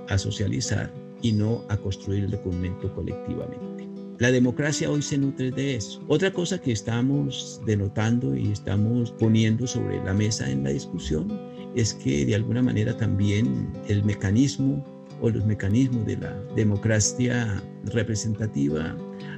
a 0.09 0.17
socializar 0.17 0.93
y 1.21 1.31
no 1.31 1.63
a 1.69 1.77
construir 1.77 2.25
el 2.25 2.31
documento 2.31 2.93
colectivamente. 2.93 3.87
La 4.19 4.31
democracia 4.31 4.91
hoy 4.91 5.01
se 5.01 5.17
nutre 5.17 5.51
de 5.51 5.75
eso. 5.75 6.01
Otra 6.07 6.31
cosa 6.31 6.61
que 6.61 6.71
estamos 6.71 7.59
denotando 7.65 8.35
y 8.35 8.51
estamos 8.51 9.11
poniendo 9.11 9.65
sobre 9.65 10.03
la 10.03 10.13
mesa 10.13 10.49
en 10.49 10.63
la 10.63 10.69
discusión 10.69 11.39
es 11.75 11.93
que 11.95 12.25
de 12.25 12.35
alguna 12.35 12.61
manera 12.61 12.95
también 12.95 13.73
el 13.87 14.03
mecanismo 14.03 14.85
o 15.19 15.29
los 15.29 15.45
mecanismos 15.45 16.05
de 16.05 16.17
la 16.17 16.33
democracia 16.55 17.63
representativa 17.85 18.95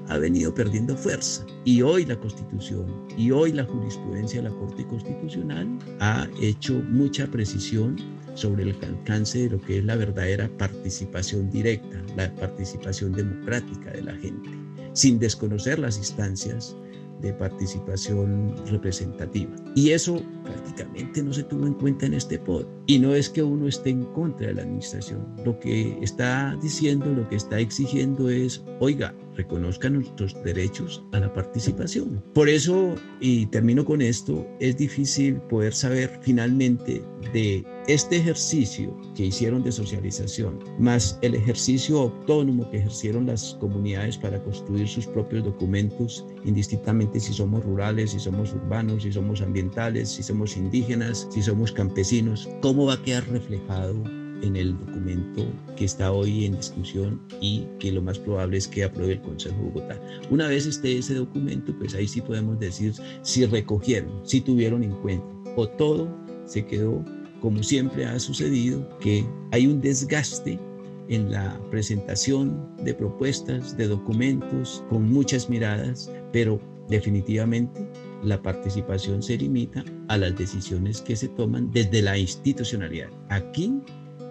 ha 0.08 0.18
venido 0.18 0.54
perdiendo 0.54 0.98
fuerza. 0.98 1.46
Y 1.64 1.82
hoy 1.82 2.06
la 2.06 2.20
Constitución 2.20 2.86
y 3.18 3.32
hoy 3.32 3.54
la 3.54 3.64
jurisprudencia 3.66 4.42
de 4.42 4.50
la 4.50 4.56
Corte 4.56 4.86
Constitucional 4.86 5.68
ha 6.00 6.28
hecho 6.42 6.74
mucha 6.90 7.28
precisión 7.28 7.96
sobre 8.36 8.64
el 8.64 8.76
alcance 8.84 9.40
de 9.40 9.50
lo 9.50 9.62
que 9.62 9.80
es 9.80 9.86
la 9.86 9.96
verdadera 9.96 10.50
participación 10.58 11.50
directa, 11.50 12.02
la 12.16 12.34
participación 12.36 13.14
democrática 13.14 13.92
de 13.92 14.04
la 14.04 14.16
gente, 14.16 14.50
sin 14.94 15.20
desconocer 15.20 15.80
las 15.80 15.98
instancias 15.98 16.76
de 17.22 17.34
participación 17.34 18.56
representativa. 18.68 19.56
Y 19.76 19.92
eso 19.92 20.22
prácticamente 20.44 21.24
no 21.24 21.34
se 21.34 21.44
tuvo 21.44 21.66
en 21.66 21.74
cuenta 21.74 22.06
en 22.06 22.14
este 22.14 22.38
pod. 22.38 22.66
Y 22.88 23.00
no 23.00 23.16
es 23.16 23.30
que 23.30 23.42
uno 23.42 23.68
esté 23.68 23.92
en 23.92 24.04
contra 24.06 24.48
de 24.48 24.54
la 24.56 24.62
administración. 24.62 25.26
Lo 25.44 25.58
que 25.60 25.98
está 26.02 26.58
diciendo, 26.62 27.08
lo 27.08 27.28
que 27.28 27.38
está 27.38 27.60
exigiendo 27.60 28.30
es, 28.30 28.64
oiga, 28.80 29.14
reconozcan 29.36 29.94
nuestros 29.94 30.36
derechos 30.44 31.04
a 31.12 31.20
la 31.20 31.34
participación. 31.34 32.24
Por 32.34 32.50
eso, 32.50 32.96
y 33.20 33.48
termino 33.48 33.86
con 33.86 34.02
esto, 34.02 34.48
es 34.60 34.78
difícil 34.78 35.36
poder 35.36 35.74
saber 35.74 36.20
finalmente 36.22 37.02
de 37.34 37.66
este 37.88 38.18
ejercicio 38.18 38.96
que 39.16 39.26
hicieron 39.28 39.64
de 39.64 39.72
socialización, 39.72 40.60
más 40.80 41.20
el 41.22 41.36
ejercicio 41.36 42.00
autónomo 42.00 42.70
que 42.70 42.78
ejercieron 42.78 43.28
las 43.28 43.56
comunidades 43.60 44.18
para 44.18 44.42
construir 44.44 44.88
sus 44.88 45.06
propios 45.06 45.44
documentos, 45.44 46.26
indistintamente 46.44 47.20
si 47.20 47.34
somos 47.34 47.64
rurales, 47.64 48.12
si 48.12 48.20
somos 48.20 48.54
urbanos, 48.54 49.04
si 49.04 49.12
somos 49.12 49.42
ambientales, 49.42 50.10
si 50.10 50.24
somos 50.24 50.58
indígenas, 50.58 51.28
si 51.30 51.42
somos 51.42 51.72
campesinos, 51.72 52.50
¿cómo 52.62 52.86
va 52.86 52.96
a 52.96 53.04
quedar 53.04 53.28
reflejado 53.30 53.96
en 54.42 54.56
el 54.56 54.78
documento 54.78 55.46
que 55.76 55.86
está 55.86 56.12
hoy 56.12 56.46
en 56.46 56.58
discusión 56.58 57.22
y 57.42 57.66
que 57.80 57.92
lo 57.92 58.02
más 58.02 58.20
probable 58.20 58.58
es 58.58 58.68
que 58.68 58.84
apruebe 58.84 59.14
el 59.14 59.22
Consejo 59.22 59.56
de 59.56 59.64
Bogotá. 59.64 60.02
Una 60.30 60.48
vez 60.48 60.66
esté 60.66 60.98
ese 60.98 61.16
documento, 61.16 61.74
pues 61.78 61.96
ahí 61.96 62.08
sí 62.08 62.22
podemos 62.22 62.60
decir 62.60 62.94
si 63.22 63.46
recogieron, 63.46 64.12
si 64.24 64.42
tuvieron 64.42 64.84
en 64.84 64.92
cuenta 65.02 65.26
o 65.56 65.68
todo 65.68 66.10
se 66.46 66.66
quedó 66.66 67.04
como 67.42 67.64
siempre 67.64 68.06
ha 68.06 68.20
sucedido, 68.20 68.88
que 69.00 69.26
hay 69.52 69.68
un 69.68 69.82
desgaste 69.82 70.60
en 71.08 71.32
la 71.32 71.60
presentación 71.70 72.76
de 72.84 72.94
propuestas, 72.94 73.78
de 73.78 73.88
documentos, 73.88 74.84
con 74.90 75.12
muchas 75.12 75.50
miradas, 75.50 76.12
pero 76.32 76.60
definitivamente 76.90 77.88
la 78.24 78.42
participación 78.42 79.22
se 79.22 79.38
limita 79.38 79.84
a 80.08 80.18
las 80.18 80.36
decisiones 80.38 81.02
que 81.02 81.16
se 81.16 81.28
toman 81.30 81.72
desde 81.72 82.02
la 82.02 82.18
institucionalidad. 82.18 83.10
Aquí 83.30 83.74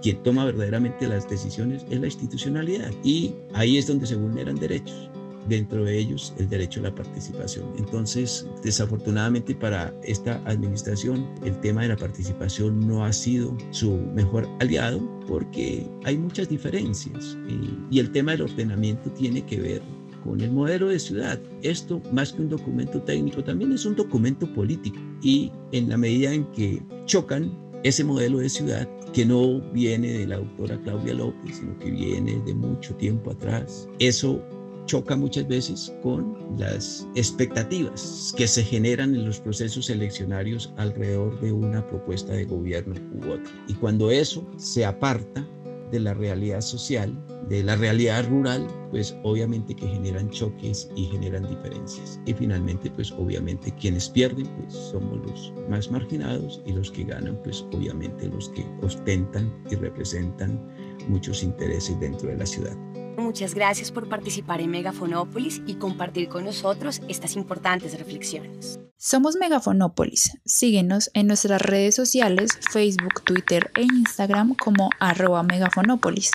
quien 0.02 0.22
toma 0.22 0.44
verdaderamente 0.44 1.08
las 1.08 1.28
decisiones 1.28 1.86
es 1.90 1.98
la 1.98 2.06
institucionalidad 2.06 2.90
y 3.02 3.32
ahí 3.54 3.78
es 3.78 3.86
donde 3.86 4.06
se 4.06 4.16
vulneran 4.16 4.56
derechos 4.56 5.10
dentro 5.48 5.84
de 5.84 5.98
ellos 5.98 6.34
el 6.38 6.48
derecho 6.48 6.80
a 6.80 6.84
la 6.84 6.94
participación. 6.94 7.66
Entonces, 7.78 8.46
desafortunadamente 8.62 9.54
para 9.54 9.94
esta 10.02 10.40
administración, 10.46 11.28
el 11.44 11.58
tema 11.60 11.82
de 11.82 11.88
la 11.88 11.96
participación 11.96 12.86
no 12.86 13.04
ha 13.04 13.12
sido 13.12 13.56
su 13.70 13.96
mejor 14.14 14.48
aliado 14.60 15.00
porque 15.26 15.86
hay 16.04 16.18
muchas 16.18 16.48
diferencias 16.48 17.36
y, 17.48 17.96
y 17.96 17.98
el 18.00 18.10
tema 18.12 18.32
del 18.32 18.42
ordenamiento 18.42 19.10
tiene 19.10 19.44
que 19.44 19.60
ver 19.60 19.82
con 20.24 20.40
el 20.40 20.50
modelo 20.50 20.88
de 20.88 20.98
ciudad. 20.98 21.38
Esto, 21.62 22.00
más 22.10 22.32
que 22.32 22.42
un 22.42 22.48
documento 22.48 23.00
técnico, 23.02 23.44
también 23.44 23.72
es 23.72 23.84
un 23.84 23.94
documento 23.94 24.50
político 24.54 24.98
y 25.22 25.52
en 25.72 25.88
la 25.88 25.98
medida 25.98 26.32
en 26.32 26.44
que 26.52 26.82
chocan 27.04 27.52
ese 27.82 28.02
modelo 28.02 28.38
de 28.38 28.48
ciudad 28.48 28.88
que 29.12 29.24
no 29.24 29.60
viene 29.72 30.10
de 30.10 30.26
la 30.26 30.38
doctora 30.38 30.80
Claudia 30.82 31.14
López, 31.14 31.56
sino 31.56 31.78
que 31.78 31.90
viene 31.90 32.42
de 32.44 32.54
mucho 32.54 32.94
tiempo 32.96 33.30
atrás, 33.30 33.88
eso 34.00 34.42
choca 34.86 35.16
muchas 35.16 35.46
veces 35.48 35.92
con 36.02 36.36
las 36.58 37.06
expectativas 37.14 38.34
que 38.36 38.46
se 38.46 38.62
generan 38.62 39.14
en 39.14 39.24
los 39.24 39.40
procesos 39.40 39.90
eleccionarios 39.90 40.72
alrededor 40.76 41.40
de 41.40 41.52
una 41.52 41.86
propuesta 41.86 42.32
de 42.32 42.44
gobierno 42.44 42.94
u 43.14 43.32
otra. 43.32 43.52
Y 43.68 43.74
cuando 43.74 44.10
eso 44.10 44.46
se 44.56 44.84
aparta 44.84 45.46
de 45.90 46.00
la 46.00 46.14
realidad 46.14 46.60
social, 46.60 47.16
de 47.48 47.62
la 47.62 47.76
realidad 47.76 48.26
rural, 48.28 48.66
pues 48.90 49.14
obviamente 49.22 49.74
que 49.74 49.86
generan 49.86 50.30
choques 50.30 50.88
y 50.96 51.04
generan 51.06 51.48
diferencias. 51.48 52.18
Y 52.26 52.32
finalmente, 52.32 52.90
pues 52.90 53.12
obviamente 53.12 53.72
quienes 53.78 54.08
pierden, 54.08 54.46
pues 54.58 54.72
somos 54.72 55.24
los 55.26 55.52
más 55.68 55.90
marginados 55.90 56.62
y 56.66 56.72
los 56.72 56.90
que 56.90 57.04
ganan, 57.04 57.38
pues 57.42 57.64
obviamente 57.72 58.28
los 58.28 58.48
que 58.50 58.64
ostentan 58.82 59.52
y 59.70 59.74
representan 59.76 60.60
muchos 61.08 61.42
intereses 61.42 61.98
dentro 62.00 62.28
de 62.28 62.38
la 62.38 62.46
ciudad. 62.46 62.76
Muchas 63.16 63.54
gracias 63.54 63.92
por 63.92 64.08
participar 64.08 64.60
en 64.60 64.70
Megafonópolis 64.70 65.62
y 65.66 65.74
compartir 65.74 66.28
con 66.28 66.44
nosotros 66.44 67.00
estas 67.08 67.36
importantes 67.36 67.96
reflexiones. 67.98 68.80
Somos 68.96 69.36
Megafonópolis. 69.36 70.38
Síguenos 70.44 71.10
en 71.14 71.26
nuestras 71.26 71.60
redes 71.60 71.94
sociales, 71.94 72.58
Facebook, 72.70 73.22
Twitter 73.24 73.70
e 73.76 73.82
Instagram 73.82 74.54
como 74.54 74.90
arroba 74.98 75.42
megafonópolis 75.42 76.30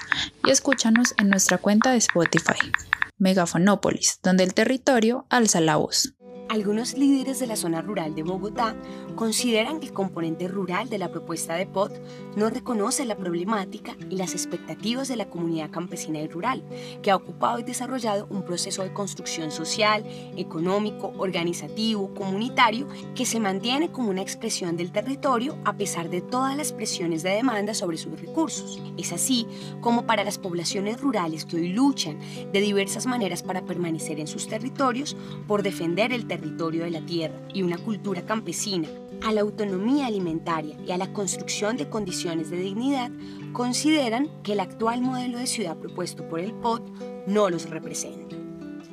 y 0.45 0.51
escúchanos 0.51 1.13
en 1.17 1.29
nuestra 1.29 1.57
cuenta 1.57 1.91
de 1.91 1.97
Spotify. 1.97 2.71
Megafonópolis, 3.17 4.19
donde 4.23 4.43
el 4.43 4.53
territorio 4.53 5.25
alza 5.29 5.59
la 5.59 5.75
voz. 5.75 6.13
Algunos 6.49 6.97
líderes 6.97 7.37
de 7.37 7.45
la 7.45 7.55
zona 7.55 7.83
rural 7.83 8.15
de 8.15 8.23
Bogotá 8.23 8.75
consideran 9.15 9.79
que 9.79 9.85
el 9.85 9.93
componente 9.93 10.47
rural 10.47 10.89
de 10.89 10.97
la 10.97 11.11
propuesta 11.11 11.53
de 11.53 11.67
POT 11.67 12.01
no 12.35 12.49
reconoce 12.49 13.05
la 13.05 13.15
problemática 13.15 13.95
y 14.09 14.15
las 14.15 14.33
expectativas 14.33 15.07
de 15.07 15.15
la 15.15 15.29
comunidad 15.29 15.69
campesina 15.69 16.19
y 16.19 16.27
rural, 16.27 16.63
que 17.03 17.11
ha 17.11 17.17
ocupado 17.17 17.59
y 17.59 17.63
desarrollado 17.63 18.25
un 18.31 18.43
proceso 18.43 18.81
de 18.81 18.91
construcción 18.91 19.51
social, 19.51 20.03
económico, 20.37 21.13
organizativo, 21.19 22.15
comunitario, 22.15 22.87
que 23.13 23.27
se 23.27 23.39
mantiene 23.39 23.91
como 23.91 24.09
una 24.09 24.23
expresión 24.23 24.75
del 24.75 24.91
territorio 24.91 25.55
a 25.65 25.73
pesar 25.73 26.09
de 26.09 26.21
todas 26.21 26.57
las 26.57 26.73
presiones 26.73 27.21
de 27.21 27.29
demanda 27.29 27.75
sobre 27.75 27.97
sus 27.97 28.19
recursos. 28.19 28.81
Es 28.97 29.13
así 29.13 29.45
como 29.81 30.07
para 30.07 30.23
las 30.23 30.39
poblaciones 30.39 30.99
rurales 30.99 31.45
que 31.45 31.57
hoy 31.57 31.67
luchan 31.73 32.17
de 32.51 32.59
diversas 32.59 33.05
maneras 33.05 33.43
para 33.43 33.65
permanecer 33.65 34.19
en 34.19 34.25
sus 34.25 34.47
territorios 34.47 35.15
por 35.47 35.61
defender 35.61 36.11
el 36.11 36.25
territorio 36.25 36.38
territorio 36.39 36.83
de 36.83 36.91
la 36.91 37.01
tierra 37.01 37.35
y 37.53 37.63
una 37.63 37.77
cultura 37.77 38.21
campesina, 38.25 38.87
a 39.25 39.33
la 39.33 39.41
autonomía 39.41 40.07
alimentaria 40.07 40.77
y 40.85 40.91
a 40.91 40.97
la 40.97 41.11
construcción 41.11 41.75
de 41.75 41.89
condiciones 41.89 42.49
de 42.49 42.57
dignidad, 42.57 43.11
consideran 43.51 44.29
que 44.43 44.53
el 44.53 44.61
actual 44.61 45.01
modelo 45.01 45.37
de 45.37 45.47
ciudad 45.47 45.77
propuesto 45.77 46.27
por 46.27 46.39
el 46.39 46.53
POT 46.53 46.89
no 47.27 47.49
los 47.49 47.69
representa. 47.69 48.35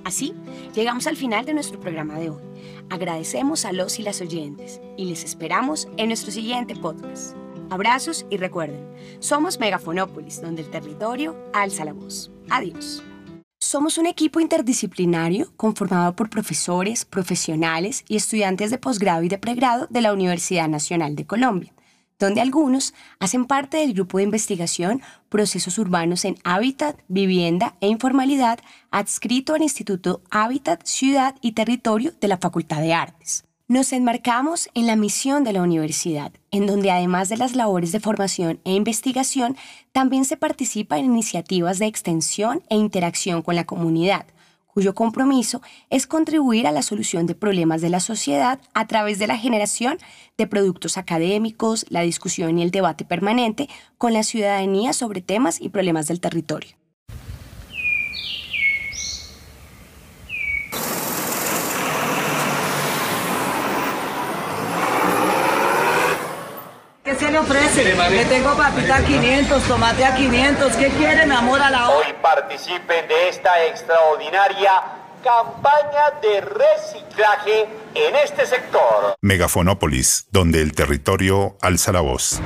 Así, 0.04 0.34
llegamos 0.74 1.06
al 1.06 1.16
final 1.16 1.44
de 1.44 1.54
nuestro 1.54 1.80
programa 1.80 2.18
de 2.18 2.30
hoy. 2.30 2.42
Agradecemos 2.90 3.64
a 3.64 3.72
los 3.72 3.98
y 3.98 4.02
las 4.02 4.20
oyentes 4.20 4.80
y 4.96 5.06
les 5.06 5.24
esperamos 5.24 5.88
en 5.96 6.08
nuestro 6.08 6.30
siguiente 6.30 6.76
podcast. 6.76 7.36
Abrazos 7.70 8.24
y 8.30 8.36
recuerden, 8.36 8.86
somos 9.18 9.58
Megafonópolis, 9.58 10.40
donde 10.40 10.62
el 10.62 10.70
territorio 10.70 11.36
alza 11.52 11.84
la 11.84 11.92
voz. 11.92 12.30
Adiós. 12.50 13.02
Somos 13.76 13.98
un 13.98 14.06
equipo 14.06 14.40
interdisciplinario 14.40 15.52
conformado 15.54 16.16
por 16.16 16.30
profesores, 16.30 17.04
profesionales 17.04 18.06
y 18.08 18.16
estudiantes 18.16 18.70
de 18.70 18.78
posgrado 18.78 19.22
y 19.22 19.28
de 19.28 19.36
pregrado 19.36 19.86
de 19.90 20.00
la 20.00 20.14
Universidad 20.14 20.66
Nacional 20.66 21.14
de 21.14 21.26
Colombia, 21.26 21.74
donde 22.18 22.40
algunos 22.40 22.94
hacen 23.20 23.44
parte 23.44 23.76
del 23.76 23.92
grupo 23.92 24.16
de 24.16 24.24
investigación 24.24 25.02
Procesos 25.28 25.76
Urbanos 25.76 26.24
en 26.24 26.36
Hábitat, 26.42 26.98
Vivienda 27.08 27.76
e 27.82 27.88
Informalidad 27.88 28.60
adscrito 28.90 29.52
al 29.52 29.60
Instituto 29.60 30.22
Hábitat, 30.30 30.86
Ciudad 30.86 31.34
y 31.42 31.52
Territorio 31.52 32.14
de 32.18 32.28
la 32.28 32.38
Facultad 32.38 32.80
de 32.80 32.94
Artes. 32.94 33.44
Nos 33.68 33.92
enmarcamos 33.92 34.68
en 34.74 34.86
la 34.86 34.94
misión 34.94 35.42
de 35.42 35.52
la 35.52 35.60
universidad, 35.60 36.30
en 36.52 36.68
donde 36.68 36.92
además 36.92 37.28
de 37.28 37.36
las 37.36 37.56
labores 37.56 37.90
de 37.90 37.98
formación 37.98 38.60
e 38.62 38.72
investigación, 38.72 39.56
también 39.90 40.24
se 40.24 40.36
participa 40.36 40.98
en 40.98 41.06
iniciativas 41.06 41.80
de 41.80 41.86
extensión 41.86 42.62
e 42.70 42.76
interacción 42.76 43.42
con 43.42 43.56
la 43.56 43.64
comunidad, 43.64 44.24
cuyo 44.68 44.94
compromiso 44.94 45.62
es 45.90 46.06
contribuir 46.06 46.68
a 46.68 46.70
la 46.70 46.82
solución 46.82 47.26
de 47.26 47.34
problemas 47.34 47.80
de 47.80 47.90
la 47.90 47.98
sociedad 47.98 48.60
a 48.72 48.86
través 48.86 49.18
de 49.18 49.26
la 49.26 49.36
generación 49.36 49.98
de 50.38 50.46
productos 50.46 50.96
académicos, 50.96 51.86
la 51.88 52.02
discusión 52.02 52.60
y 52.60 52.62
el 52.62 52.70
debate 52.70 53.04
permanente 53.04 53.68
con 53.98 54.12
la 54.12 54.22
ciudadanía 54.22 54.92
sobre 54.92 55.22
temas 55.22 55.60
y 55.60 55.70
problemas 55.70 56.06
del 56.06 56.20
territorio. 56.20 56.76
¿Qué 67.36 67.68
se 67.68 67.84
le 67.84 67.92
ofrece? 67.92 68.16
Le 68.16 68.24
tengo 68.24 68.56
papita 68.56 68.96
a 68.96 69.04
500, 69.04 69.62
tomate 69.64 70.04
a 70.06 70.14
500. 70.14 70.76
¿Qué 70.76 70.88
quiere, 70.88 71.26
mi 71.26 71.34
amor, 71.34 71.60
a 71.60 71.70
la 71.70 71.90
hora? 71.90 72.06
Hoy 72.06 72.14
participen 72.22 73.06
de 73.08 73.28
esta 73.28 73.62
extraordinaria 73.66 74.82
campaña 75.22 76.18
de 76.22 76.40
reciclaje 76.40 77.68
en 77.94 78.16
este 78.16 78.46
sector. 78.46 79.16
Megafonópolis, 79.20 80.28
donde 80.30 80.62
el 80.62 80.72
territorio 80.72 81.56
alza 81.60 81.92
la 81.92 82.00
voz. 82.00 82.40